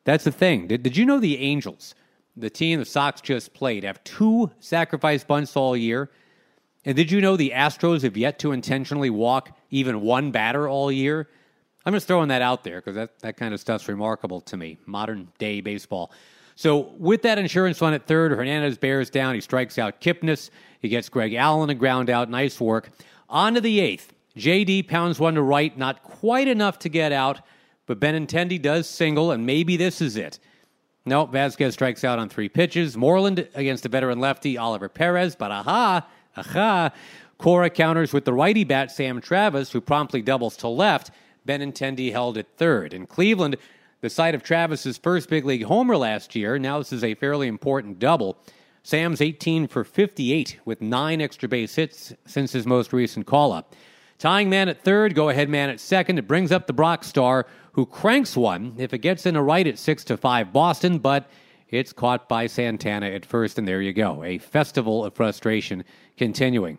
That's 0.05 0.23
the 0.23 0.31
thing. 0.31 0.67
Did, 0.67 0.81
did 0.81 0.95
you 0.95 1.03
know 1.03 1.19
the 1.19 1.39
Angels? 1.39 1.93
The 2.37 2.49
team 2.49 2.79
the 2.79 2.85
Sox 2.85 3.21
just 3.21 3.53
played 3.53 3.83
have 3.83 4.03
two 4.03 4.51
sacrifice 4.59 5.23
bunts 5.23 5.55
all 5.55 5.75
year. 5.75 6.09
And 6.85 6.95
did 6.95 7.11
you 7.11 7.19
know 7.19 7.35
the 7.35 7.51
Astros 7.55 8.03
have 8.03 8.15
yet 8.15 8.37
to 8.39 8.51
intentionally 8.51 9.09
walk 9.09 9.57
even 9.71 10.01
one 10.01 10.31
batter 10.31 10.69
all 10.69 10.91
year? 10.91 11.29
I'm 11.85 11.93
just 11.93 12.07
throwing 12.07 12.29
that 12.29 12.41
out 12.41 12.63
there 12.63 12.77
because 12.77 12.95
that, 12.95 13.19
that 13.19 13.37
kind 13.37 13.53
of 13.53 13.59
stuff's 13.59 13.87
remarkable 13.87 14.41
to 14.41 14.57
me. 14.57 14.77
Modern 14.85 15.27
day 15.37 15.61
baseball. 15.61 16.11
So 16.55 16.93
with 16.97 17.21
that 17.23 17.37
insurance 17.37 17.77
fund 17.77 17.95
at 17.95 18.07
third, 18.07 18.31
Hernandez 18.31 18.77
bears 18.77 19.09
down. 19.09 19.35
He 19.35 19.41
strikes 19.41 19.77
out 19.77 19.99
Kipnis. 19.99 20.49
He 20.79 20.89
gets 20.89 21.09
Greg 21.09 21.33
Allen 21.33 21.69
a 21.69 21.75
ground 21.75 22.09
out. 22.09 22.29
Nice 22.29 22.59
work. 22.59 22.89
On 23.29 23.53
to 23.55 23.61
the 23.61 23.79
eighth. 23.79 24.13
JD 24.37 24.87
pounds 24.87 25.19
one 25.19 25.35
to 25.35 25.41
right. 25.41 25.77
Not 25.77 26.03
quite 26.03 26.47
enough 26.47 26.79
to 26.79 26.89
get 26.89 27.11
out, 27.11 27.41
but 27.85 27.99
Benintendi 27.99 28.61
does 28.61 28.87
single, 28.89 29.31
and 29.31 29.45
maybe 29.45 29.77
this 29.77 30.01
is 30.01 30.17
it. 30.17 30.39
No, 31.05 31.27
Vazquez 31.27 31.73
strikes 31.73 32.03
out 32.03 32.17
on 32.17 32.29
three 32.29 32.49
pitches. 32.49 32.97
Moreland 32.97 33.47
against 33.53 33.85
a 33.85 33.89
veteran 33.89 34.19
lefty, 34.19 34.57
Oliver 34.57 34.89
Perez, 34.89 35.35
but 35.35 35.51
aha, 35.51 36.07
aha. 36.35 36.91
Cora 37.37 37.69
counters 37.69 38.11
with 38.11 38.25
the 38.25 38.33
righty 38.33 38.63
bat, 38.63 38.91
Sam 38.91 39.21
Travis, 39.21 39.71
who 39.71 39.81
promptly 39.81 40.21
doubles 40.21 40.57
to 40.57 40.67
left. 40.67 41.11
Benintendi 41.47 42.11
held 42.11 42.37
at 42.37 42.47
third. 42.57 42.93
In 42.93 43.05
Cleveland, 43.05 43.57
the 44.01 44.09
site 44.09 44.33
of 44.33 44.41
Travis's 44.41 44.97
first 44.97 45.29
big 45.29 45.45
league 45.45 45.63
homer 45.63 45.95
last 45.95 46.35
year, 46.35 46.57
now 46.57 46.79
this 46.79 46.91
is 46.91 47.03
a 47.03 47.13
fairly 47.13 47.47
important 47.47 47.99
double. 47.99 48.37
Sam's 48.81 49.21
18 49.21 49.67
for 49.67 49.83
58 49.83 50.59
with 50.65 50.81
nine 50.81 51.21
extra 51.21 51.49
base 51.49 51.75
hits 51.75 52.13
since 52.25 52.51
his 52.51 52.65
most 52.65 52.93
recent 52.93 53.25
call 53.25 53.51
up. 53.51 53.75
Tying 54.17 54.49
man 54.49 54.69
at 54.69 54.81
third, 54.81 55.13
go 55.13 55.29
ahead 55.29 55.49
man 55.49 55.69
at 55.69 55.79
second. 55.79 56.17
It 56.17 56.27
brings 56.27 56.51
up 56.51 56.67
the 56.67 56.73
Brock 56.73 57.03
star, 57.03 57.47
who 57.75 57.85
cranks 57.85 58.37
one 58.37 58.73
if 58.77 58.93
it 58.93 58.99
gets 58.99 59.25
in 59.25 59.35
a 59.35 59.43
right 59.43 59.67
at 59.67 59.77
six 59.77 60.05
to 60.05 60.15
five 60.15 60.53
Boston, 60.53 60.97
but 60.97 61.29
it's 61.69 61.91
caught 61.91 62.29
by 62.29 62.47
Santana 62.47 63.07
at 63.07 63.25
first, 63.25 63.57
and 63.59 63.67
there 63.67 63.81
you 63.81 63.91
go. 63.91 64.23
A 64.23 64.37
festival 64.37 65.03
of 65.03 65.13
frustration 65.13 65.83
continuing. 66.15 66.77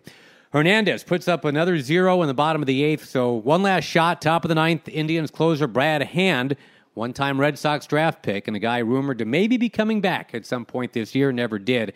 Hernandez 0.54 1.04
puts 1.04 1.28
up 1.28 1.44
another 1.44 1.78
zero 1.80 2.22
in 2.22 2.28
the 2.28 2.34
bottom 2.34 2.62
of 2.62 2.66
the 2.66 2.82
eighth, 2.82 3.04
so 3.04 3.34
one 3.34 3.62
last 3.62 3.84
shot, 3.84 4.22
top 4.22 4.42
of 4.42 4.48
the 4.48 4.54
ninth. 4.54 4.88
Indians 4.88 5.30
closer 5.30 5.66
Brad 5.66 6.02
Hand, 6.02 6.56
one 6.94 7.12
time 7.12 7.38
Red 7.38 7.58
Sox 7.58 7.86
draft 7.86 8.22
pick, 8.22 8.48
and 8.48 8.56
a 8.56 8.60
guy 8.60 8.78
rumored 8.78 9.18
to 9.18 9.26
maybe 9.26 9.58
be 9.58 9.68
coming 9.68 10.00
back 10.00 10.34
at 10.34 10.46
some 10.46 10.64
point 10.64 10.94
this 10.94 11.14
year, 11.14 11.30
never 11.30 11.58
did. 11.58 11.92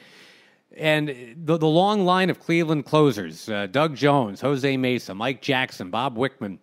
And 0.76 1.08
the, 1.42 1.56
the 1.56 1.66
long 1.66 2.04
line 2.04 2.28
of 2.28 2.38
Cleveland 2.38 2.84
closers 2.84 3.48
uh, 3.48 3.66
Doug 3.66 3.96
Jones, 3.96 4.42
Jose 4.42 4.76
Mesa, 4.76 5.14
Mike 5.14 5.40
Jackson, 5.40 5.90
Bob 5.90 6.18
Wickman, 6.18 6.58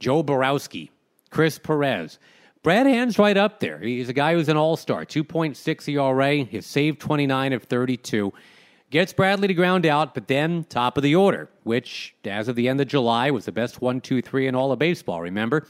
Joe 0.00 0.22
Borowski, 0.22 0.90
Chris 1.30 1.58
Perez. 1.58 2.18
Brad 2.62 2.86
Hand's 2.86 3.18
right 3.18 3.36
up 3.36 3.60
there. 3.60 3.78
He's 3.78 4.08
a 4.08 4.12
guy 4.12 4.34
who's 4.34 4.48
an 4.48 4.56
all 4.56 4.76
star, 4.76 5.04
2.6 5.04 5.88
ERA, 5.88 6.44
his 6.44 6.66
save 6.66 6.98
29 6.98 7.52
of 7.52 7.62
32. 7.64 8.32
Gets 8.90 9.12
Bradley 9.12 9.48
to 9.48 9.54
ground 9.54 9.84
out, 9.84 10.14
but 10.14 10.28
then 10.28 10.64
top 10.64 10.96
of 10.96 11.02
the 11.02 11.14
order, 11.14 11.50
which, 11.62 12.14
as 12.24 12.48
of 12.48 12.56
the 12.56 12.68
end 12.68 12.80
of 12.80 12.88
July, 12.88 13.30
was 13.30 13.44
the 13.44 13.52
best 13.52 13.82
1 13.82 14.00
2 14.00 14.22
3 14.22 14.46
in 14.46 14.54
all 14.54 14.72
of 14.72 14.78
baseball, 14.78 15.20
remember? 15.20 15.66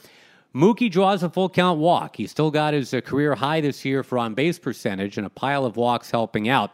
Mookie 0.54 0.90
draws 0.90 1.22
a 1.22 1.28
full 1.28 1.48
count 1.48 1.78
walk. 1.78 2.16
He's 2.16 2.30
still 2.30 2.50
got 2.50 2.74
his 2.74 2.94
uh, 2.94 3.00
career 3.00 3.34
high 3.34 3.60
this 3.60 3.84
year 3.84 4.02
for 4.02 4.18
on 4.18 4.34
base 4.34 4.58
percentage 4.58 5.18
and 5.18 5.26
a 5.26 5.30
pile 5.30 5.66
of 5.66 5.76
walks 5.76 6.10
helping 6.10 6.48
out. 6.48 6.70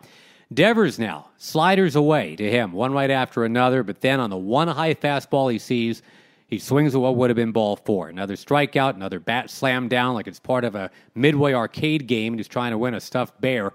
Devers 0.52 0.98
now, 0.98 1.30
sliders 1.38 1.96
away 1.96 2.36
to 2.36 2.48
him, 2.48 2.72
one 2.72 2.92
right 2.92 3.10
after 3.10 3.44
another, 3.44 3.82
but 3.82 4.00
then 4.00 4.20
on 4.20 4.30
the 4.30 4.36
one 4.36 4.68
high 4.68 4.94
fastball 4.94 5.50
he 5.50 5.58
sees, 5.58 6.02
He 6.46 6.58
swings 6.58 6.94
at 6.94 7.00
what 7.00 7.16
would 7.16 7.30
have 7.30 7.36
been 7.36 7.52
ball 7.52 7.76
four. 7.76 8.08
Another 8.08 8.34
strikeout, 8.36 8.94
another 8.94 9.18
bat 9.18 9.50
slam 9.50 9.88
down 9.88 10.14
like 10.14 10.26
it's 10.26 10.40
part 10.40 10.64
of 10.64 10.74
a 10.74 10.90
Midway 11.14 11.52
arcade 11.52 12.06
game 12.06 12.36
he's 12.36 12.48
trying 12.48 12.72
to 12.72 12.78
win 12.78 12.94
a 12.94 13.00
stuffed 13.00 13.40
bear. 13.40 13.72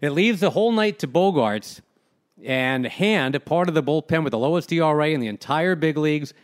It 0.00 0.10
leaves 0.10 0.40
the 0.40 0.50
whole 0.50 0.72
night 0.72 0.98
to 1.00 1.08
Bogaerts 1.08 1.80
and 2.44 2.86
Hand, 2.86 3.34
a 3.34 3.40
part 3.40 3.68
of 3.68 3.74
the 3.74 3.82
bullpen 3.82 4.24
with 4.24 4.30
the 4.30 4.38
lowest 4.38 4.72
ERA 4.72 5.10
in 5.10 5.20
the 5.20 5.26
entire 5.26 5.74
big 5.74 5.96
leagues. 5.96 6.34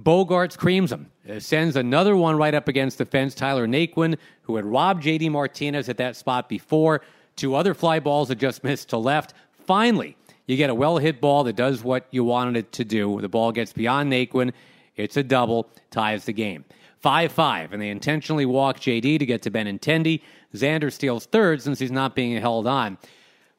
Bogaerts 0.00 0.58
creams 0.58 0.90
him. 0.90 1.10
Sends 1.38 1.76
another 1.76 2.16
one 2.16 2.36
right 2.36 2.54
up 2.54 2.68
against 2.68 2.98
the 2.98 3.04
fence. 3.04 3.34
Tyler 3.34 3.66
Naquin, 3.66 4.18
who 4.42 4.56
had 4.56 4.64
robbed 4.64 5.04
JD 5.04 5.30
Martinez 5.30 5.88
at 5.88 5.96
that 5.98 6.16
spot 6.16 6.48
before. 6.48 7.02
Two 7.36 7.54
other 7.54 7.74
fly 7.74 8.00
balls 8.00 8.28
that 8.28 8.36
just 8.36 8.64
missed 8.64 8.90
to 8.90 8.98
left. 8.98 9.34
Finally, 9.66 10.16
you 10.46 10.56
get 10.56 10.70
a 10.70 10.74
well 10.74 10.98
hit 10.98 11.20
ball 11.20 11.44
that 11.44 11.56
does 11.56 11.82
what 11.82 12.06
you 12.10 12.24
wanted 12.24 12.56
it 12.56 12.72
to 12.72 12.84
do. 12.84 13.20
The 13.20 13.28
ball 13.28 13.52
gets 13.52 13.72
beyond 13.72 14.12
Naquin. 14.12 14.52
It's 14.96 15.16
a 15.16 15.22
double, 15.22 15.68
ties 15.90 16.24
the 16.24 16.32
game. 16.32 16.64
5 17.00 17.32
5, 17.32 17.72
and 17.72 17.82
they 17.82 17.90
intentionally 17.90 18.46
walk 18.46 18.78
JD 18.80 19.18
to 19.18 19.26
get 19.26 19.42
to 19.42 19.50
Benintendi. 19.50 20.22
Xander 20.54 20.92
steals 20.92 21.26
third 21.26 21.60
since 21.60 21.78
he's 21.78 21.92
not 21.92 22.14
being 22.14 22.40
held 22.40 22.66
on. 22.66 22.96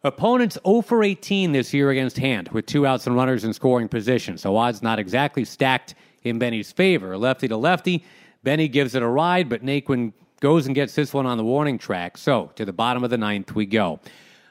Opponents 0.03 0.57
0 0.65 0.81
for 0.81 1.03
18 1.03 1.51
this 1.51 1.73
year 1.73 1.89
against 1.89 2.17
Hand 2.17 2.49
with 2.49 2.65
two 2.65 2.85
outs 2.85 3.07
and 3.07 3.15
runners 3.15 3.43
in 3.43 3.53
scoring 3.53 3.87
position, 3.87 4.37
so 4.37 4.55
odds 4.55 4.81
not 4.81 4.99
exactly 4.99 5.45
stacked 5.45 5.95
in 6.23 6.39
Benny's 6.39 6.71
favor. 6.71 7.17
Lefty 7.17 7.47
to 7.47 7.57
lefty, 7.57 8.03
Benny 8.43 8.67
gives 8.67 8.95
it 8.95 9.03
a 9.03 9.07
ride, 9.07 9.49
but 9.49 9.63
Naquin 9.63 10.13
goes 10.41 10.65
and 10.65 10.75
gets 10.75 10.95
this 10.95 11.13
one 11.13 11.25
on 11.25 11.37
the 11.37 11.43
warning 11.43 11.77
track. 11.77 12.17
So 12.17 12.51
to 12.55 12.65
the 12.65 12.73
bottom 12.73 13.03
of 13.03 13.09
the 13.09 13.17
ninth 13.17 13.55
we 13.55 13.65
go. 13.65 13.99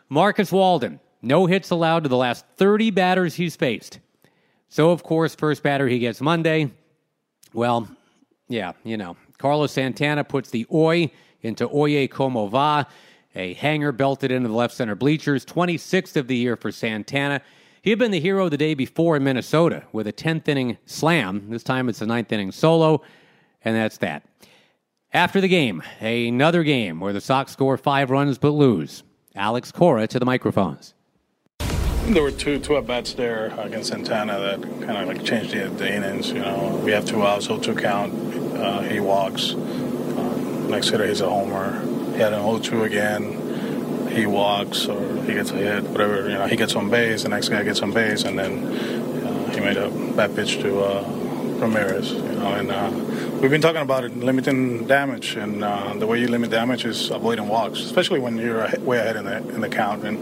Marcus 0.09 0.53
Walden, 0.53 1.01
no 1.23 1.47
hits 1.47 1.71
allowed 1.71 2.03
to 2.03 2.09
the 2.09 2.17
last 2.17 2.45
30 2.57 2.91
batters 2.91 3.35
he's 3.35 3.57
faced. 3.57 4.01
So, 4.69 4.91
of 4.91 5.03
course, 5.03 5.35
first 5.35 5.63
batter 5.63 5.87
he 5.89 5.99
gets 5.99 6.21
Monday. 6.21 6.71
Well, 7.53 7.89
yeah, 8.49 8.73
you 8.83 8.97
know. 8.97 9.17
Carlos 9.39 9.73
Santana 9.73 10.25
puts 10.25 10.51
the 10.51 10.67
Oi 10.73 11.11
into 11.43 11.69
Oye 11.69 12.09
Como 12.09 12.47
Va, 12.47 12.87
a 13.35 13.55
hanger 13.55 13.93
belted 13.93 14.31
into 14.31 14.49
the 14.49 14.55
left 14.55 14.75
center 14.75 14.95
bleachers. 14.95 15.45
26th 15.45 16.17
of 16.17 16.29
the 16.29 16.37
year 16.37 16.57
for 16.57 16.73
Santana. 16.73 17.41
He 17.83 17.91
had 17.91 17.99
been 17.99 18.11
the 18.11 18.21
hero 18.21 18.49
the 18.49 18.57
day 18.57 18.75
before 18.75 19.17
in 19.17 19.25
Minnesota 19.25 19.85
with 19.93 20.07
a 20.07 20.13
10th 20.13 20.49
inning 20.49 20.79
slam. 20.87 21.51
This 21.51 21.63
time 21.63 21.89
it's 21.89 22.01
a 22.01 22.07
ninth 22.07 22.33
inning 22.33 22.51
solo, 22.51 23.03
and 23.63 23.77
that's 23.77 23.99
that. 23.99 24.25
After 25.13 25.41
the 25.41 25.49
game, 25.49 25.83
another 26.01 26.65
game 26.65 26.99
where 26.99 27.13
the 27.13 27.21
Sox 27.21 27.53
score 27.53 27.77
five 27.77 28.11
runs 28.11 28.39
but 28.39 28.51
lose. 28.51 29.03
Alex 29.37 29.71
Cora 29.71 30.07
to 30.07 30.19
the 30.19 30.25
microphones. 30.25 30.95
There 32.13 32.23
were 32.23 32.31
two 32.31 32.59
two 32.59 32.77
at 32.77 32.87
bats 32.87 33.15
there 33.15 33.53
against 33.59 33.89
Santana 33.91 34.39
that 34.39 34.63
kind 34.63 34.99
of 34.99 35.09
like 35.09 35.25
changed 35.25 35.53
the, 35.53 35.69
the 35.69 35.93
innings. 35.93 36.29
You 36.29 36.41
know, 36.41 36.81
we 36.85 36.93
have 36.93 37.05
two 37.05 37.23
outs, 37.27 37.47
so 37.47 37.59
two 37.59 37.75
count. 37.75 38.13
Uh, 38.55 38.83
he 38.83 39.01
walks. 39.01 39.55
Um, 39.55 40.71
next 40.71 40.91
hitter, 40.91 41.07
he's 41.07 41.21
a 41.21 41.29
homer. 41.29 41.81
He 42.13 42.21
had 42.21 42.33
an 42.33 42.41
0-2 42.41 42.85
again 42.85 43.45
he 44.15 44.27
walks 44.27 44.87
or 44.87 45.23
he 45.23 45.35
gets 45.35 45.51
a 45.51 45.57
hit, 45.57 45.85
whatever. 45.85 46.29
You 46.29 46.39
know, 46.39 46.47
he 46.47 46.57
gets 46.57 46.75
on 46.75 46.89
base, 46.89 47.25
the 47.25 47.29
next 47.29 47.49
guy 47.49 47.63
gets 47.63 47.83
on 47.83 47.93
base, 47.93 48.25
and 48.25 48.39
then 48.39 48.65
uh, 49.27 49.51
he 49.51 49.61
made 49.61 49.77
a 49.77 49.91
bad 50.15 50.35
pitch 50.35 50.59
to 50.59 50.81
uh, 50.81 51.03
Ramirez. 51.59 52.13
You 52.13 52.23
know, 52.23 52.53
and 52.55 52.71
uh, 52.71 52.91
we've 53.41 53.51
been 53.51 53.61
talking 53.61 53.83
about 53.83 54.05
it, 54.05 54.17
limiting 54.17 54.87
damage, 54.87 55.37
and 55.37 55.63
uh, 55.63 55.95
the 55.95 56.07
way 56.07 56.21
you 56.21 56.29
limit 56.29 56.51
damage 56.51 56.85
is 56.85 57.11
avoiding 57.11 57.49
walks, 57.49 57.81
especially 57.81 58.21
when 58.21 58.37
you're 58.37 58.69
way 58.81 58.99
ahead 58.99 59.17
in 59.17 59.25
the 59.25 59.37
in 59.55 59.61
the 59.61 59.69
count. 59.69 60.05
And 60.05 60.19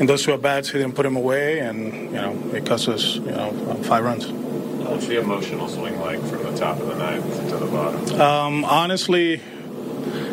in 0.00 0.06
those 0.06 0.22
two 0.22 0.32
at 0.32 0.42
bats, 0.42 0.70
he 0.70 0.78
didn't 0.78 0.94
put 0.94 1.06
him 1.06 1.16
away, 1.16 1.60
and 1.60 1.92
you 1.92 2.10
know, 2.10 2.50
it 2.52 2.66
cost 2.66 2.88
us 2.88 3.16
you 3.16 3.32
know 3.32 3.52
five 3.84 4.04
runs. 4.04 4.26
What's 4.28 5.06
the 5.06 5.20
emotional 5.20 5.68
swing 5.68 5.98
like 6.00 6.20
from 6.20 6.42
the 6.42 6.56
top 6.56 6.78
of 6.80 6.88
the 6.88 6.96
ninth 6.96 7.48
to 7.50 7.56
the 7.58 7.66
bottom? 7.66 8.20
Um, 8.20 8.64
honestly, 8.64 9.40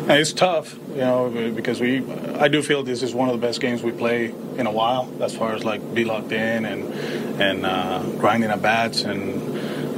it's 0.08 0.32
tough, 0.32 0.76
you 0.90 0.96
know, 0.96 1.52
because 1.54 1.80
we. 1.80 2.04
I 2.38 2.48
do 2.48 2.62
feel 2.62 2.82
this 2.82 3.02
is 3.02 3.14
one 3.14 3.28
of 3.28 3.38
the 3.38 3.46
best 3.46 3.60
games 3.60 3.82
we 3.82 3.92
play 3.92 4.34
in 4.56 4.66
a 4.66 4.70
while, 4.70 5.10
as 5.20 5.36
far 5.36 5.54
as 5.54 5.64
like 5.64 5.94
be 5.94 6.04
locked 6.04 6.32
in 6.32 6.64
and 6.64 6.92
and 7.40 7.66
uh, 7.66 8.02
grinding 8.18 8.50
at 8.50 8.62
bats, 8.62 9.02
and 9.02 9.37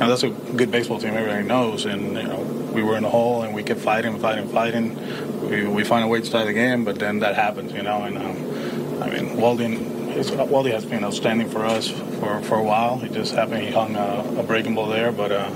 know, 0.01 0.09
that's 0.09 0.23
a 0.23 0.31
good 0.31 0.71
baseball 0.71 0.99
team. 0.99 1.15
Everybody 1.15 1.47
knows, 1.47 1.85
and 1.85 2.17
you 2.17 2.23
know, 2.23 2.41
we 2.73 2.83
were 2.83 2.97
in 2.97 3.03
the 3.03 3.11
hole 3.11 3.43
and 3.43 3.55
we 3.55 3.63
kept 3.63 3.81
fighting, 3.81 4.19
fighting, 4.19 4.49
fighting. 4.49 5.49
We, 5.49 5.67
we 5.67 5.85
find 5.85 6.05
a 6.05 6.09
way 6.09 6.21
to 6.21 6.31
tie 6.31 6.45
the 6.45 6.53
game, 6.53 6.85
but 6.85 6.99
then 6.99 7.21
that 7.21 7.35
happens, 7.35 7.73
you 7.73 7.83
know. 7.83 8.03
And 8.03 8.19
um, 8.19 9.03
I 9.03 9.11
mean, 9.11 9.37
Walden. 9.37 10.01
Walden 10.51 10.73
has 10.73 10.85
been 10.85 11.05
outstanding 11.05 11.49
for 11.49 11.65
us 11.65 11.89
for, 11.89 12.43
for 12.43 12.57
a 12.57 12.63
while. 12.63 12.99
He 12.99 13.09
just 13.09 13.33
happened 13.33 13.63
he 13.63 13.71
hung 13.71 13.95
a, 13.95 14.41
a 14.41 14.43
breaking 14.43 14.75
ball 14.75 14.89
there, 14.89 15.13
but 15.13 15.31
uh, 15.31 15.51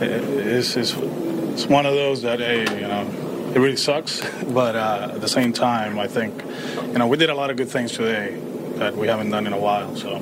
it, 0.00 0.10
it's, 0.12 0.76
it's 0.76 1.66
one 1.66 1.86
of 1.86 1.94
those 1.94 2.22
that 2.22 2.40
hey, 2.40 2.60
you 2.60 2.88
know, 2.88 3.06
it 3.54 3.58
really 3.58 3.76
sucks. 3.76 4.20
But 4.52 4.76
uh, 4.76 5.12
at 5.14 5.20
the 5.22 5.28
same 5.28 5.52
time, 5.54 5.98
I 5.98 6.08
think, 6.08 6.42
you 6.88 6.98
know, 6.98 7.06
we 7.06 7.16
did 7.16 7.30
a 7.30 7.34
lot 7.34 7.48
of 7.50 7.56
good 7.56 7.70
things 7.70 7.92
today 7.92 8.38
that 8.76 8.94
we 8.94 9.06
haven't 9.06 9.30
done 9.30 9.46
in 9.46 9.54
a 9.54 9.58
while. 9.58 9.96
So 9.96 10.18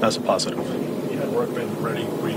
that's 0.00 0.16
a 0.16 0.20
positive. 0.22 0.66
Had 1.12 1.30
Workman 1.30 1.82
ready. 1.82 2.04
Were 2.04 2.30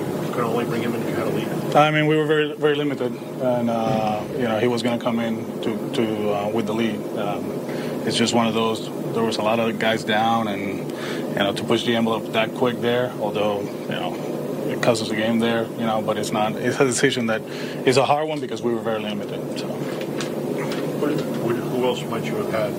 only 0.44 0.65
bring 0.65 0.82
him 0.82 0.94
in 0.94 1.01
if 1.01 1.10
you 1.10 1.15
had 1.15 1.27
a 1.27 1.32
lead? 1.32 1.75
I 1.75 1.91
mean, 1.91 2.08
we 2.08 2.15
were 2.15 2.25
very, 2.25 2.53
very 2.53 2.75
limited, 2.75 3.13
and 3.41 3.70
uh, 3.70 4.24
you 4.34 4.44
know, 4.44 4.60
he 4.60 4.67
was 4.67 4.84
going 4.84 4.98
to 4.98 5.03
come 5.03 5.20
in 5.20 5.44
to, 5.62 5.91
to 5.94 6.34
uh, 6.34 6.50
with 6.50 6.65
the 6.65 6.74
lead. 6.74 6.96
Um, 7.17 7.51
it's 8.08 8.17
just 8.17 8.34
one 8.34 8.48
of 8.48 8.53
those. 8.53 8.86
There 9.13 9.24
was 9.24 9.38
a 9.38 9.41
lot 9.41 9.60
of 9.60 9.79
guys 9.79 10.03
down, 10.03 10.48
and 10.48 10.79
you 11.29 11.36
know, 11.36 11.53
to 11.53 11.63
push 11.63 11.86
the 11.86 11.96
envelope 11.96 12.32
that 12.34 12.53
quick 12.56 12.79
there. 12.82 13.12
Although, 13.20 13.62
you 13.62 13.89
know, 13.89 14.15
it 14.67 14.82
causes 14.82 15.10
the 15.10 15.15
game 15.15 15.39
there, 15.39 15.65
you 15.65 15.86
know, 15.86 16.01
but 16.01 16.17
it's 16.17 16.32
not. 16.32 16.53
It's 16.56 16.79
a 16.79 16.86
decision 16.86 17.27
that 17.27 17.41
is 17.86 17.98
a 17.98 18.06
hard 18.06 18.27
one 18.27 18.39
because 18.39 18.62
we 18.62 18.74
were 18.74 18.82
very 18.82 19.00
limited. 19.00 19.60
So. 19.60 19.67
Who 21.77 21.86
else 21.86 22.01
might 22.06 22.25
you 22.25 22.36
have 22.38 22.51
had? 22.51 22.74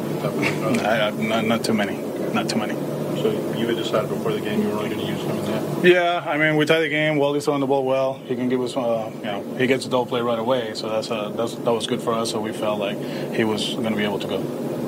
I, 0.85 1.11
not, 1.11 1.45
not 1.45 1.65
too 1.65 1.73
many. 1.73 1.97
Not 2.33 2.49
too 2.49 2.59
many. 2.59 2.75
So 3.23 3.31
you 3.57 3.67
had 3.67 3.77
decided 3.77 4.09
before 4.11 4.33
the 4.33 4.41
game 4.41 4.63
you 4.63 4.69
were 4.69 4.75
only 4.75 4.91
going 4.91 5.01
to 5.01 5.07
use 5.07 5.21
him 5.23 5.37
in 5.37 5.45
that? 5.47 5.85
Yeah, 5.85 6.25
I 6.27 6.37
mean 6.39 6.57
we 6.57 6.65
tie 6.67 6.81
the 6.81 6.89
game. 6.89 7.17
Waldy's 7.17 7.45
throwing 7.45 7.61
the 7.61 7.67
ball 7.67 7.85
well. 7.85 8.15
He 8.15 8.37
can 8.37 8.49
give 8.49 8.61
us, 8.61 8.77
uh, 8.77 9.11
you 9.19 9.25
know, 9.25 9.43
he 9.59 9.67
gets 9.67 9.87
a 9.87 9.89
double 9.89 10.07
play 10.07 10.21
right 10.21 10.39
away. 10.39 10.75
So 10.75 10.89
that's, 10.89 11.11
uh, 11.11 11.31
that's 11.31 11.55
that 11.57 11.73
was 11.73 11.87
good 11.87 12.03
for 12.03 12.13
us. 12.13 12.31
So 12.31 12.41
we 12.41 12.53
felt 12.53 12.79
like 12.79 12.99
he 13.35 13.45
was 13.45 13.75
going 13.75 13.91
to 13.91 13.97
be 13.97 14.05
able 14.05 14.19
to 14.21 14.29
go. 14.29 14.39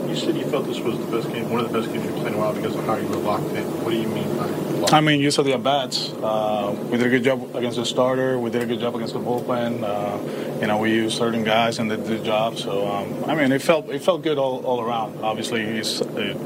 You 0.09 0.17
said 0.17 0.37
you 0.37 0.45
felt 0.47 0.67
this 0.67 0.81
was 0.81 0.99
the 0.99 1.05
best 1.05 1.33
game, 1.33 1.51
one 1.51 1.65
of 1.65 1.71
the 1.71 1.79
best 1.81 1.93
games 1.93 2.05
you've 2.05 2.15
played 2.17 2.29
in 2.29 2.35
a 2.35 2.39
while 2.39 2.53
because 2.53 2.75
of 2.75 2.85
how 2.85 2.97
you 2.97 3.07
were 3.07 3.17
locked 3.17 3.53
in. 3.55 3.65
What 3.85 3.91
do 3.91 3.97
you 3.97 4.09
mean 4.09 4.37
by 4.37 4.47
locked? 4.47 4.93
I 4.93 5.01
mean, 5.01 5.21
you 5.21 5.31
saw 5.31 5.43
the 5.43 5.53
at 5.53 5.63
bats. 5.63 6.11
Uh, 6.15 6.77
we 6.91 6.99
did 6.99 7.07
a 7.07 7.11
good 7.11 7.23
job 7.23 7.55
against 7.55 7.77
the 7.77 7.87
starter. 7.87 8.37
We 8.37 8.51
did 8.51 8.63
a 8.63 8.67
good 8.67 8.81
job 8.81 8.97
against 8.97 9.15
the 9.15 9.21
bullpen. 9.21 9.85
Uh, 9.85 10.61
you 10.61 10.67
know, 10.67 10.79
we 10.79 10.91
used 10.91 11.17
certain 11.17 11.45
guys 11.45 11.79
and 11.79 11.89
they 11.89 11.97
did 11.97 12.07
the 12.07 12.25
job. 12.25 12.59
So 12.59 12.89
um, 12.89 13.25
I 13.31 13.37
mean, 13.37 13.53
it 13.53 13.63
felt 13.63 13.89
it 13.89 14.03
felt 14.03 14.23
good 14.23 14.39
all, 14.39 14.65
all 14.67 14.81
around. 14.81 15.21
Obviously, 15.23 15.65
he's. 15.65 16.01
it, 16.01 16.37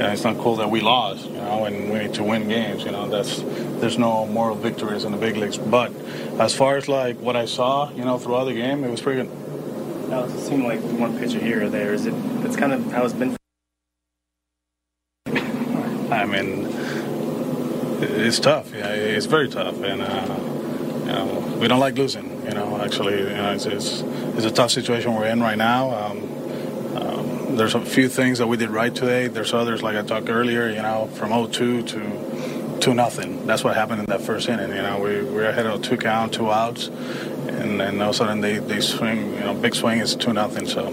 you 0.00 0.06
know, 0.06 0.12
it's 0.12 0.24
not 0.24 0.38
cool 0.38 0.56
that 0.56 0.70
we 0.70 0.80
lost. 0.80 1.26
You 1.26 1.34
know, 1.34 1.66
and 1.66 1.92
we 1.92 1.98
need 1.98 2.14
to 2.14 2.22
win 2.24 2.48
games. 2.48 2.84
You 2.84 2.92
know, 2.92 3.06
that's 3.10 3.42
there's 3.80 3.98
no 3.98 4.24
moral 4.24 4.56
victories 4.56 5.04
in 5.04 5.12
the 5.12 5.18
big 5.18 5.36
leagues. 5.36 5.58
But 5.58 5.92
as 6.40 6.56
far 6.56 6.78
as 6.78 6.88
like 6.88 7.20
what 7.20 7.36
I 7.36 7.44
saw, 7.44 7.90
you 7.92 8.06
know, 8.06 8.16
throughout 8.16 8.44
the 8.44 8.54
game, 8.54 8.82
it 8.82 8.90
was 8.90 9.02
pretty 9.02 9.22
good. 9.22 10.08
Now, 10.08 10.24
it 10.24 10.30
seemed 10.40 10.64
like 10.64 10.80
one 10.80 11.18
pitcher 11.18 11.38
here 11.38 11.66
or 11.66 11.68
there. 11.68 11.92
Is 11.92 12.06
it? 12.06 12.14
That's 12.42 12.56
kind 12.56 12.72
of 12.72 12.90
how 12.92 13.04
it's 13.04 13.12
been. 13.12 13.36
I 16.10 16.24
mean, 16.24 16.66
it's 18.00 18.40
tough. 18.40 18.72
Yeah, 18.72 18.88
it's 18.88 19.26
very 19.26 19.50
tough, 19.50 19.82
and 19.82 20.00
uh, 20.00 20.36
you 21.00 21.12
know, 21.12 21.58
we 21.60 21.68
don't 21.68 21.78
like 21.78 21.98
losing. 21.98 22.42
You 22.46 22.52
know, 22.52 22.80
actually, 22.80 23.18
you 23.18 23.28
know, 23.28 23.52
it's, 23.52 23.66
it's, 23.66 24.00
it's 24.00 24.46
a 24.46 24.50
tough 24.50 24.70
situation 24.70 25.14
we're 25.14 25.26
in 25.26 25.42
right 25.42 25.58
now. 25.58 25.90
Um, 25.90 26.39
um, 26.39 26.39
there's 27.56 27.74
a 27.74 27.80
few 27.80 28.08
things 28.08 28.38
that 28.38 28.46
we 28.46 28.56
did 28.56 28.70
right 28.70 28.94
today. 28.94 29.28
There's 29.28 29.52
others, 29.52 29.82
like 29.82 29.96
I 29.96 30.02
talked 30.02 30.28
earlier. 30.28 30.68
You 30.68 30.82
know, 30.82 31.08
from 31.14 31.30
0-2 31.30 31.86
to 31.88 32.80
two 32.80 32.94
nothing. 32.94 33.46
That's 33.46 33.62
what 33.62 33.74
happened 33.76 34.00
in 34.00 34.06
that 34.06 34.22
first 34.22 34.48
inning. 34.48 34.70
You 34.70 34.82
know, 34.82 34.98
we 34.98 35.22
we're 35.22 35.48
ahead 35.48 35.66
of 35.66 35.82
two 35.82 35.96
count, 35.96 36.32
two 36.32 36.50
outs, 36.50 36.88
and 36.88 37.78
then 37.78 38.00
all 38.00 38.10
of 38.10 38.14
a 38.14 38.18
sudden 38.18 38.40
they, 38.40 38.58
they 38.58 38.80
swing. 38.80 39.34
You 39.34 39.40
know, 39.40 39.54
big 39.54 39.74
swing 39.74 40.00
is 40.00 40.16
two 40.16 40.32
nothing. 40.32 40.66
So 40.66 40.88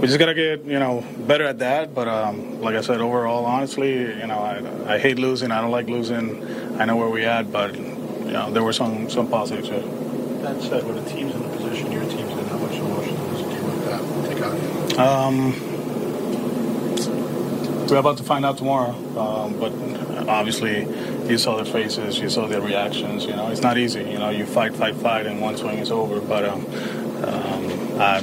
we 0.00 0.06
just 0.06 0.18
gotta 0.18 0.34
get 0.34 0.64
you 0.64 0.78
know 0.78 1.04
better 1.26 1.44
at 1.44 1.58
that. 1.58 1.94
But 1.94 2.08
um, 2.08 2.60
like 2.60 2.76
I 2.76 2.80
said, 2.80 3.00
overall, 3.00 3.44
honestly, 3.44 3.98
you 3.98 4.26
know, 4.26 4.38
I, 4.38 4.94
I 4.94 4.98
hate 4.98 5.18
losing. 5.18 5.50
I 5.50 5.60
don't 5.60 5.70
like 5.70 5.88
losing. 5.88 6.80
I 6.80 6.84
know 6.84 6.96
where 6.96 7.10
we 7.10 7.24
at, 7.24 7.50
but 7.52 7.76
you 7.76 8.32
know, 8.32 8.50
there 8.50 8.62
were 8.62 8.72
some 8.72 9.10
some 9.10 9.28
positives 9.28 9.68
too. 9.68 9.82
That 10.42 10.60
said, 10.62 10.84
when 10.84 10.98
a 10.98 11.08
team's 11.08 11.34
in 11.34 11.42
the 11.42 11.56
position 11.56 11.92
your 11.92 12.02
team's 12.02 12.32
in, 12.32 12.46
how 12.46 12.58
much 12.58 12.74
emotion 12.74 13.14
does 13.14 13.40
a 13.40 13.44
team 13.44 13.62
like 13.64 13.84
that 13.84 14.28
take 14.28 14.42
out 14.42 14.52
of 14.54 14.92
you? 14.92 14.98
Um, 14.98 15.71
we're 17.90 17.96
about 17.96 18.18
to 18.18 18.24
find 18.24 18.44
out 18.44 18.58
tomorrow, 18.58 18.90
um, 19.18 19.58
but 19.58 19.72
obviously 20.28 20.86
you 21.28 21.38
saw 21.38 21.56
their 21.56 21.64
faces, 21.64 22.18
you 22.18 22.28
saw 22.28 22.46
their 22.46 22.60
reactions. 22.60 23.24
You 23.24 23.36
know, 23.36 23.48
it's 23.48 23.62
not 23.62 23.78
easy. 23.78 24.00
You 24.00 24.18
know, 24.18 24.30
you 24.30 24.46
fight, 24.46 24.74
fight, 24.74 24.94
fight, 24.96 25.26
and 25.26 25.40
one 25.40 25.56
swing 25.56 25.78
is 25.78 25.90
over. 25.90 26.20
But 26.20 26.44
um, 26.44 26.66
um, 27.24 28.00
I, 28.00 28.16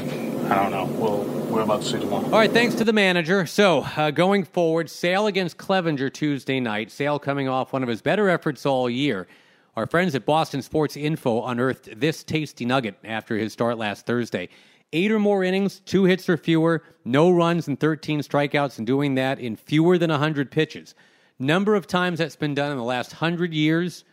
I 0.49 0.55
don't 0.55 0.71
know. 0.71 0.85
We'll, 0.97 1.23
we're 1.49 1.61
about 1.61 1.81
to 1.81 1.87
see 1.87 1.99
tomorrow. 1.99 2.25
All 2.25 2.31
right, 2.31 2.51
thanks 2.51 2.75
to 2.75 2.83
the 2.83 2.93
manager. 2.93 3.45
So, 3.45 3.85
uh, 3.95 4.11
going 4.11 4.43
forward, 4.43 4.89
Sale 4.89 5.27
against 5.27 5.57
Clevinger 5.57 6.13
Tuesday 6.13 6.59
night. 6.59 6.91
Sale 6.91 7.19
coming 7.19 7.47
off 7.47 7.73
one 7.73 7.81
of 7.81 7.89
his 7.89 8.01
better 8.01 8.29
efforts 8.29 8.65
all 8.65 8.89
year. 8.89 9.27
Our 9.75 9.87
friends 9.87 10.13
at 10.13 10.25
Boston 10.25 10.61
Sports 10.61 10.97
Info 10.97 11.45
unearthed 11.45 11.99
this 11.99 12.23
tasty 12.23 12.65
nugget 12.65 12.95
after 13.03 13.37
his 13.37 13.53
start 13.53 13.77
last 13.77 14.05
Thursday. 14.05 14.49
Eight 14.91 15.11
or 15.11 15.19
more 15.19 15.43
innings, 15.43 15.81
two 15.81 16.05
hits 16.05 16.27
or 16.27 16.37
fewer, 16.37 16.83
no 17.05 17.29
runs 17.29 17.67
and 17.67 17.79
13 17.79 18.21
strikeouts, 18.21 18.77
and 18.77 18.87
doing 18.87 19.15
that 19.15 19.39
in 19.39 19.55
fewer 19.55 19.97
than 19.97 20.09
100 20.09 20.49
pitches. 20.49 20.95
Number 21.37 21.75
of 21.75 21.87
times 21.87 22.19
that's 22.19 22.35
been 22.35 22.55
done 22.55 22.71
in 22.71 22.77
the 22.77 22.83
last 22.83 23.13
100 23.13 23.53
years 23.53 24.03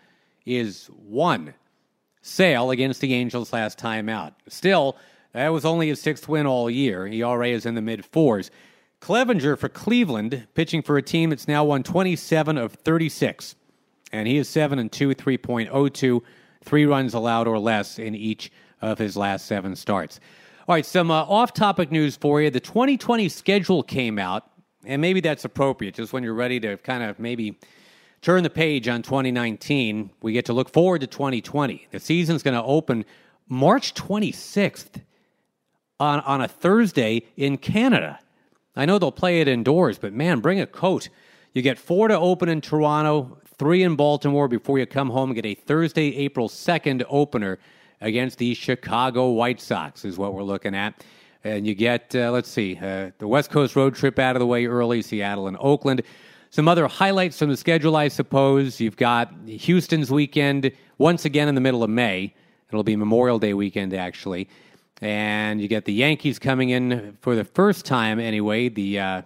is 0.44 0.86
one. 0.86 1.54
Sale 2.22 2.70
against 2.70 3.00
the 3.00 3.14
Angels 3.14 3.52
last 3.52 3.78
time 3.78 4.08
out. 4.08 4.34
Still, 4.48 4.96
that 5.32 5.48
was 5.48 5.64
only 5.64 5.88
his 5.88 6.00
sixth 6.00 6.28
win 6.28 6.46
all 6.46 6.68
year. 6.68 7.06
ERA 7.06 7.48
is 7.48 7.66
in 7.66 7.74
the 7.74 7.82
mid 7.82 8.04
fours. 8.04 8.50
Clevinger 9.00 9.58
for 9.58 9.68
Cleveland, 9.68 10.46
pitching 10.54 10.82
for 10.82 10.96
a 10.96 11.02
team 11.02 11.30
that's 11.30 11.48
now 11.48 11.64
won 11.64 11.82
27 11.82 12.58
of 12.58 12.72
36. 12.72 13.54
And 14.12 14.26
he 14.26 14.38
is 14.38 14.48
7 14.48 14.78
and 14.78 14.90
2, 14.90 15.10
3.02, 15.10 16.22
three 16.64 16.86
runs 16.86 17.14
allowed 17.14 17.46
or 17.46 17.58
less 17.58 17.98
in 17.98 18.14
each 18.14 18.50
of 18.80 18.98
his 18.98 19.16
last 19.16 19.46
seven 19.46 19.76
starts. 19.76 20.20
All 20.68 20.74
right, 20.74 20.84
some 20.84 21.12
uh, 21.12 21.22
off 21.22 21.52
topic 21.52 21.92
news 21.92 22.16
for 22.16 22.42
you. 22.42 22.50
The 22.50 22.58
2020 22.58 23.28
schedule 23.28 23.84
came 23.84 24.18
out, 24.18 24.50
and 24.84 25.00
maybe 25.00 25.20
that's 25.20 25.44
appropriate 25.44 25.94
just 25.94 26.12
when 26.12 26.24
you're 26.24 26.34
ready 26.34 26.58
to 26.58 26.76
kind 26.78 27.04
of 27.04 27.20
maybe 27.20 27.56
turn 28.20 28.42
the 28.42 28.50
page 28.50 28.88
on 28.88 29.02
2019. 29.02 30.10
We 30.22 30.32
get 30.32 30.46
to 30.46 30.52
look 30.52 30.68
forward 30.68 31.02
to 31.02 31.06
2020. 31.06 31.86
The 31.92 32.00
season's 32.00 32.42
going 32.42 32.56
to 32.56 32.64
open 32.64 33.04
March 33.48 33.94
26th 33.94 35.02
on, 36.00 36.18
on 36.22 36.40
a 36.40 36.48
Thursday 36.48 37.22
in 37.36 37.58
Canada. 37.58 38.18
I 38.74 38.86
know 38.86 38.98
they'll 38.98 39.12
play 39.12 39.40
it 39.40 39.46
indoors, 39.46 39.98
but 39.98 40.12
man, 40.12 40.40
bring 40.40 40.60
a 40.60 40.66
coat. 40.66 41.10
You 41.52 41.62
get 41.62 41.78
four 41.78 42.08
to 42.08 42.18
open 42.18 42.48
in 42.48 42.60
Toronto, 42.60 43.38
three 43.56 43.84
in 43.84 43.94
Baltimore 43.94 44.48
before 44.48 44.80
you 44.80 44.86
come 44.86 45.10
home 45.10 45.30
and 45.30 45.36
get 45.40 45.46
a 45.46 45.54
Thursday, 45.54 46.16
April 46.16 46.48
2nd 46.48 47.04
opener 47.08 47.60
against 48.00 48.38
the 48.38 48.54
Chicago 48.54 49.30
White 49.30 49.60
Sox, 49.60 50.04
is 50.04 50.18
what 50.18 50.34
we're 50.34 50.42
looking 50.42 50.74
at. 50.74 51.04
And 51.44 51.66
you 51.66 51.74
get, 51.74 52.14
uh, 52.14 52.32
let's 52.32 52.48
see, 52.48 52.78
uh, 52.82 53.10
the 53.18 53.28
West 53.28 53.50
Coast 53.50 53.76
road 53.76 53.94
trip 53.94 54.18
out 54.18 54.36
of 54.36 54.40
the 54.40 54.46
way 54.46 54.66
early, 54.66 55.00
Seattle 55.02 55.46
and 55.46 55.56
Oakland. 55.60 56.02
Some 56.50 56.68
other 56.68 56.86
highlights 56.88 57.38
from 57.38 57.50
the 57.50 57.56
schedule, 57.56 57.96
I 57.96 58.08
suppose. 58.08 58.80
You've 58.80 58.96
got 58.96 59.32
Houston's 59.46 60.10
weekend 60.10 60.72
once 60.98 61.24
again 61.24 61.48
in 61.48 61.54
the 61.54 61.60
middle 61.60 61.82
of 61.82 61.90
May. 61.90 62.34
It'll 62.68 62.82
be 62.82 62.96
Memorial 62.96 63.38
Day 63.38 63.54
weekend, 63.54 63.94
actually. 63.94 64.48
And 65.00 65.60
you 65.60 65.68
get 65.68 65.84
the 65.84 65.92
Yankees 65.92 66.38
coming 66.38 66.70
in 66.70 67.16
for 67.20 67.36
the 67.36 67.44
first 67.44 67.84
time, 67.84 68.18
anyway, 68.18 68.68
the, 68.68 68.98
uh, 68.98 69.22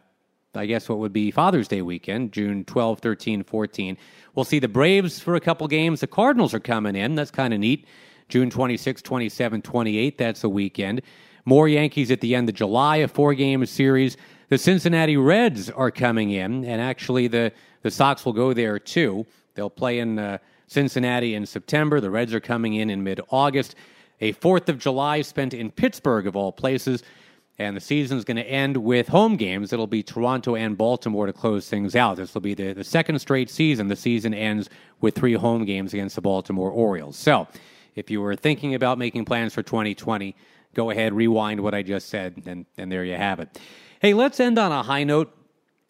I 0.55 0.67
guess 0.67 0.89
what 0.89 0.99
would 0.99 1.13
be 1.13 1.31
Father's 1.31 1.69
Day 1.69 1.83
weekend, 1.83 2.33
June 2.33 2.65
12, 2.65 2.99
13, 2.99 3.45
14. 3.45 3.97
We'll 4.35 4.45
see 4.45 4.59
the 4.59 4.69
Braves 4.69 5.21
for 5.21 5.37
a 5.37 5.41
couple 5.41 5.69
games. 5.69 6.01
The 6.01 6.07
Cardinals 6.07 6.53
are 6.53 6.61
coming 6.61 6.97
in. 6.97 7.15
That's 7.15 7.31
kind 7.31 7.55
of 7.55 7.61
neat. 7.61 7.87
June 8.31 8.49
26, 8.49 9.03
27, 9.03 9.61
28. 9.61 10.17
That's 10.17 10.45
a 10.45 10.49
weekend. 10.49 11.03
More 11.45 11.69
Yankees 11.69 12.11
at 12.11 12.21
the 12.21 12.35
end 12.35 12.49
of 12.49 12.55
July, 12.55 12.99
a 12.99 13.09
four 13.09 13.35
game 13.35 13.67
series. 13.67 14.17
The 14.49 14.59
Cincinnati 14.59 15.17
Reds 15.17 15.69
are 15.69 15.91
coming 15.91 16.31
in, 16.31 16.65
and 16.65 16.81
actually 16.81 17.29
the, 17.29 17.53
the 17.83 17.91
Sox 17.91 18.25
will 18.25 18.33
go 18.33 18.53
there 18.53 18.79
too. 18.79 19.27
They'll 19.55 19.71
play 19.71 19.99
in 19.99 20.19
uh, 20.19 20.39
Cincinnati 20.69 21.35
in 21.35 21.45
September. 21.45 22.01
The 22.01 22.11
Reds 22.11 22.33
are 22.33 22.41
coming 22.41 22.75
in 22.75 22.89
in 22.89 23.03
mid 23.03 23.21
August. 23.31 23.75
A 24.21 24.33
4th 24.35 24.69
of 24.69 24.79
July 24.79 25.23
spent 25.23 25.55
in 25.55 25.71
Pittsburgh, 25.71 26.27
of 26.27 26.37
all 26.37 26.53
places. 26.53 27.03
And 27.59 27.77
the 27.77 27.81
season's 27.81 28.25
going 28.25 28.39
to 28.39 28.49
end 28.49 28.77
with 28.77 29.09
home 29.09 29.37
games. 29.37 29.73
It'll 29.73 29.87
be 29.87 30.03
Toronto 30.03 30.55
and 30.55 30.79
Baltimore 30.79 31.27
to 31.27 31.33
close 31.33 31.69
things 31.69 31.95
out. 31.95 32.17
This 32.17 32.33
will 32.33 32.41
be 32.41 32.55
the, 32.55 32.73
the 32.73 32.85
second 32.85 33.19
straight 33.19 33.51
season. 33.51 33.89
The 33.89 33.97
season 33.97 34.33
ends 34.33 34.71
with 35.01 35.15
three 35.15 35.35
home 35.35 35.65
games 35.65 35.93
against 35.93 36.15
the 36.15 36.23
Baltimore 36.23 36.71
Orioles. 36.71 37.17
So, 37.17 37.47
if 37.95 38.11
you 38.11 38.21
were 38.21 38.37
thinking 38.37 38.75
about 38.75 38.99
making 38.99 39.25
plans 39.25 39.55
for 39.55 39.63
2020, 39.63 40.35
go 40.75 40.91
ahead, 40.91 41.13
rewind 41.13 41.61
what 41.61 41.75
I 41.75 41.83
just 41.83 42.09
said, 42.09 42.43
and, 42.47 42.67
and 42.77 42.91
there 42.91 43.05
you 43.05 43.17
have 43.17 43.41
it. 43.41 43.59
Hey, 44.01 44.15
let's 44.15 44.41
end 44.41 44.59
on 44.59 44.73
a 44.73 44.83
high 44.83 45.05
note. 45.05 45.37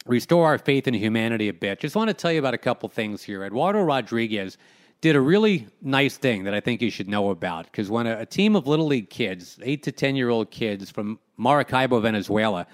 Restore 0.07 0.47
our 0.47 0.59
faith 0.59 0.89
in 0.89 0.95
humanity 0.95 1.49
a 1.49 1.53
bit. 1.53 1.81
Just 1.81 1.95
want 1.95 2.09
to 2.09 2.15
tell 2.15 2.33
you 2.33 2.39
about 2.39 2.55
a 2.55 2.59
couple 2.59 2.89
things 2.89 3.23
here. 3.23 3.45
Eduardo 3.45 3.83
Rodriguez 3.83 4.57
did 5.01 5.17
a 5.17 5.21
really 5.21 5.67
nice 5.83 6.17
thing 6.17 6.45
that 6.45 6.55
I 6.55 6.61
think 6.61 6.83
you 6.83 6.91
should 6.91 7.09
know 7.09 7.31
about. 7.31 7.65
Because 7.67 7.91
when 7.91 8.07
a, 8.07 8.21
a, 8.21 8.27
team 8.27 8.57
of 8.57 8.67
Little 8.67 8.87
League 8.87 9.11
kids, 9.11 9.59
eight 9.63 9.83
to 9.85 9.93
10 9.93 10.17
year 10.17 10.29
old 10.29 10.51
kids 10.51 10.91
from 10.91 11.19
Maracaibo, 11.37 12.01
Venezuela, 12.01 12.67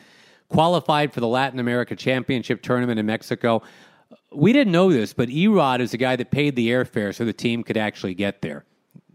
qualified 0.48 1.12
for 1.12 1.20
the 1.20 1.28
Latin 1.28 1.58
America 1.58 1.94
Championship 1.94 2.62
tournament 2.62 2.98
in 2.98 3.06
Mexico, 3.06 3.62
we 4.32 4.52
didn't 4.52 4.72
know 4.72 4.92
this, 4.92 5.12
but 5.12 5.28
Erod 5.28 5.80
is 5.80 5.92
the 5.92 5.96
guy 5.96 6.16
that 6.16 6.30
paid 6.30 6.56
the 6.56 6.68
airfare 6.68 7.14
so 7.14 7.24
the 7.24 7.32
team 7.32 7.62
could 7.62 7.76
actually 7.76 8.14
get 8.14 8.42
there. 8.42 8.64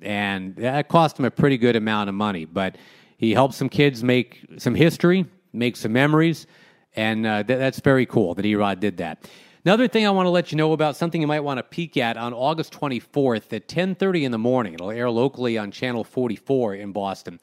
And 0.02 0.56
that 0.58 0.88
cost 0.88 1.20
him 1.20 1.26
a 1.26 1.32
pretty 1.32 1.58
good 1.58 1.76
amount 1.76 2.10
of 2.10 2.16
money. 2.16 2.46
But 2.46 2.78
he 3.18 3.34
helped 3.34 3.54
some 3.54 3.70
kids 3.70 4.04
make 4.04 4.46
some 4.58 4.76
history, 4.76 5.26
make 5.54 5.76
some 5.76 5.94
memories. 5.94 6.48
And 6.96 7.26
uh, 7.26 7.44
th- 7.44 7.60
that's 7.60 7.80
very 7.80 8.06
cool 8.06 8.34
that 8.36 8.46
Erod 8.46 8.80
did 8.80 8.98
that. 8.98 9.30
Another 9.64 9.88
thing 9.88 10.08
I 10.08 10.10
want 10.10 10.26
to 10.26 10.32
let 10.32 10.52
you 10.52 10.58
know 10.58 10.74
about 10.74 10.96
something 10.96 11.22
you 11.22 11.28
might 11.28 11.42
want 11.42 11.60
to 11.60 11.64
peek 11.64 11.96
at 11.96 12.18
on 12.18 12.34
August 12.34 12.74
24th 12.74 13.54
at 13.54 13.68
10:30 13.68 14.24
in 14.24 14.32
the 14.32 14.40
morning. 14.40 14.74
It'll 14.74 14.90
air 14.90 15.10
locally 15.12 15.56
on 15.56 15.70
channel 15.70 16.04
44 16.04 16.76
in 16.76 16.92
Boston. 16.92 17.40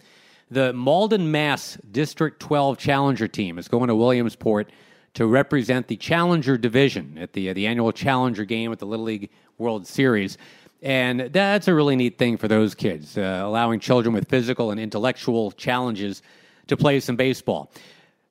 The 0.50 0.72
Malden 0.72 1.30
Mass 1.30 1.78
District 1.92 2.40
12 2.40 2.76
Challenger 2.76 3.28
team 3.28 3.56
is 3.56 3.68
going 3.68 3.86
to 3.86 3.94
Williamsport 3.94 4.72
to 5.14 5.26
represent 5.28 5.86
the 5.86 5.96
Challenger 5.96 6.58
division 6.58 7.18
at 7.18 7.34
the 7.34 7.50
uh, 7.50 7.54
the 7.54 7.68
annual 7.68 7.92
Challenger 7.92 8.44
game 8.44 8.72
at 8.72 8.80
the 8.80 8.86
Little 8.86 9.04
League 9.04 9.30
World 9.56 9.86
Series. 9.86 10.38
And 10.82 11.20
that's 11.32 11.66
a 11.66 11.74
really 11.74 11.96
neat 11.96 12.18
thing 12.18 12.36
for 12.36 12.46
those 12.46 12.74
kids, 12.74 13.18
uh, 13.18 13.40
allowing 13.42 13.80
children 13.80 14.14
with 14.14 14.28
physical 14.28 14.70
and 14.70 14.78
intellectual 14.78 15.50
challenges 15.52 16.22
to 16.68 16.76
play 16.76 17.00
some 17.00 17.16
baseball. 17.16 17.72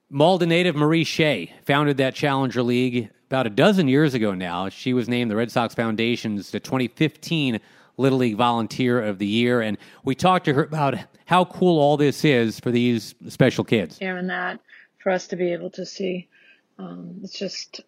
Malden 0.09 0.49
native 0.49 0.75
Marie 0.75 1.03
Shea 1.03 1.51
founded 1.65 1.97
that 1.97 2.15
Challenger 2.15 2.63
League 2.63 3.09
about 3.25 3.45
a 3.45 3.49
dozen 3.49 3.89
years 3.89 4.13
ago 4.13 4.33
now. 4.33 4.69
She 4.69 4.93
was 4.93 5.09
named 5.09 5.29
the 5.29 5.35
Red 5.35 5.51
Sox 5.51 5.75
Foundation's 5.75 6.49
2015 6.49 7.59
Little 7.97 8.19
League 8.19 8.37
Volunteer 8.37 9.03
of 9.03 9.17
the 9.17 9.25
Year, 9.25 9.59
and 9.61 9.77
we 10.05 10.15
talked 10.15 10.45
to 10.45 10.53
her 10.53 10.63
about 10.63 10.95
how 11.25 11.43
cool 11.43 11.79
all 11.79 11.97
this 11.97 12.23
is 12.23 12.59
for 12.59 12.71
these 12.71 13.15
special 13.27 13.63
kids. 13.63 13.97
Hearing 13.97 14.27
that 14.27 14.61
for 14.99 15.11
us 15.11 15.27
to 15.27 15.35
be 15.35 15.51
able 15.51 15.71
to 15.71 15.85
see, 15.85 16.29
um, 16.79 17.19
it's 17.23 17.37
just 17.37 17.81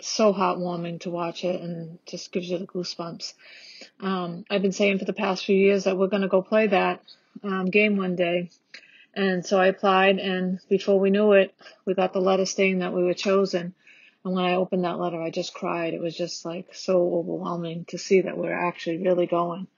so 0.00 0.32
heartwarming 0.32 1.00
to 1.00 1.10
watch 1.10 1.44
it, 1.44 1.60
and 1.60 1.98
just 2.06 2.32
gives 2.32 2.50
you 2.50 2.58
the 2.58 2.66
goosebumps. 2.66 3.34
Um, 4.00 4.44
I've 4.50 4.62
been 4.62 4.72
saying 4.72 4.98
for 4.98 5.04
the 5.04 5.12
past 5.12 5.44
few 5.44 5.56
years 5.56 5.84
that 5.84 5.96
we're 5.96 6.08
going 6.08 6.22
to 6.22 6.28
go 6.28 6.42
play 6.42 6.66
that 6.68 7.02
um, 7.42 7.66
game 7.66 7.96
one 7.96 8.16
day. 8.16 8.50
And 9.14 9.44
so 9.44 9.58
I 9.58 9.68
applied, 9.68 10.18
and 10.18 10.60
before 10.68 11.00
we 11.00 11.10
knew 11.10 11.32
it, 11.32 11.54
we 11.86 11.94
got 11.94 12.12
the 12.12 12.20
letter 12.20 12.44
saying 12.44 12.80
that 12.80 12.92
we 12.92 13.02
were 13.02 13.14
chosen. 13.14 13.74
And 14.24 14.34
when 14.34 14.44
I 14.44 14.54
opened 14.54 14.84
that 14.84 14.98
letter, 14.98 15.20
I 15.20 15.30
just 15.30 15.54
cried. 15.54 15.94
It 15.94 16.00
was 16.00 16.16
just 16.16 16.44
like 16.44 16.74
so 16.74 17.14
overwhelming 17.14 17.86
to 17.86 17.98
see 17.98 18.22
that 18.22 18.36
we're 18.36 18.52
actually 18.52 18.98
really 18.98 19.26
going. 19.26 19.68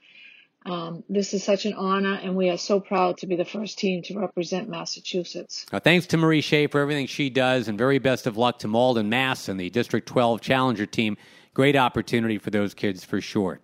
Um, 0.66 1.04
this 1.08 1.34
is 1.34 1.44
such 1.44 1.66
an 1.66 1.74
honor, 1.74 2.14
and 2.14 2.37
we 2.37 2.50
are 2.50 2.58
so 2.58 2.80
proud 2.80 3.18
to 3.18 3.26
be 3.26 3.37
the 3.37 3.44
first 3.44 3.78
team 3.78 4.02
to 4.02 4.18
represent 4.18 4.68
Massachusetts. 4.68 5.64
Uh, 5.72 5.80
thanks 5.80 6.06
to 6.08 6.16
Marie 6.16 6.40
Shea 6.40 6.66
for 6.66 6.80
everything 6.80 7.06
she 7.06 7.30
does, 7.30 7.68
and 7.68 7.78
very 7.78 7.98
best 7.98 8.26
of 8.26 8.37
luck 8.37 8.58
to 8.61 8.68
Malden, 8.68 9.08
Mass, 9.08 9.48
and 9.48 9.58
the 9.58 9.70
District 9.70 10.06
12 10.06 10.40
Challenger 10.40 10.84
team. 10.84 11.16
Great 11.59 11.75
opportunity 11.75 12.38
for 12.38 12.51
those 12.51 12.73
kids 12.73 13.05
for 13.05 13.21
sure. 13.21 13.59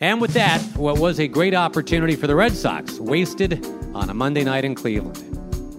And 0.00 0.20
with 0.20 0.34
that, 0.34 0.60
what 0.76 0.98
was 0.98 1.18
a 1.18 1.26
great 1.26 1.54
opportunity 1.54 2.14
for 2.14 2.26
the 2.26 2.34
Red 2.34 2.52
Sox, 2.52 3.00
wasted 3.00 3.64
on 3.94 4.10
a 4.10 4.12
Monday 4.12 4.44
night 4.44 4.66
in 4.66 4.74
Cleveland, 4.74 5.16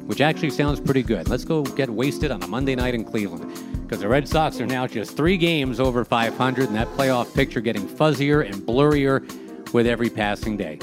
which 0.07 0.19
actually 0.19 0.49
sounds 0.49 0.79
pretty 0.79 1.03
good. 1.03 1.29
Let's 1.29 1.45
go 1.45 1.61
get 1.61 1.91
wasted 1.91 2.31
on 2.31 2.41
a 2.41 2.47
Monday 2.47 2.73
night 2.73 2.95
in 2.95 3.05
Cleveland 3.05 3.53
because 3.83 3.99
the 3.99 4.07
Red 4.07 4.27
Sox 4.27 4.59
are 4.61 4.65
now 4.65 4.87
just 4.87 5.15
three 5.15 5.37
games 5.37 5.79
over 5.79 6.03
500, 6.03 6.69
and 6.69 6.75
that 6.75 6.87
playoff 6.87 7.31
picture 7.35 7.61
getting 7.61 7.87
fuzzier 7.87 8.43
and 8.43 8.55
blurrier 8.63 9.21
with 9.73 9.85
every 9.85 10.09
passing 10.09 10.57
day. 10.57 10.79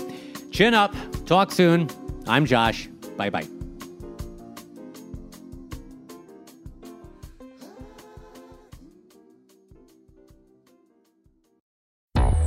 Chin 0.53 0.73
up. 0.73 0.95
Talk 1.27 1.51
soon. 1.51 1.91
I'm 2.29 2.47
Josh. 2.47 2.87
Bye 3.17 3.31
bye. 3.31 3.60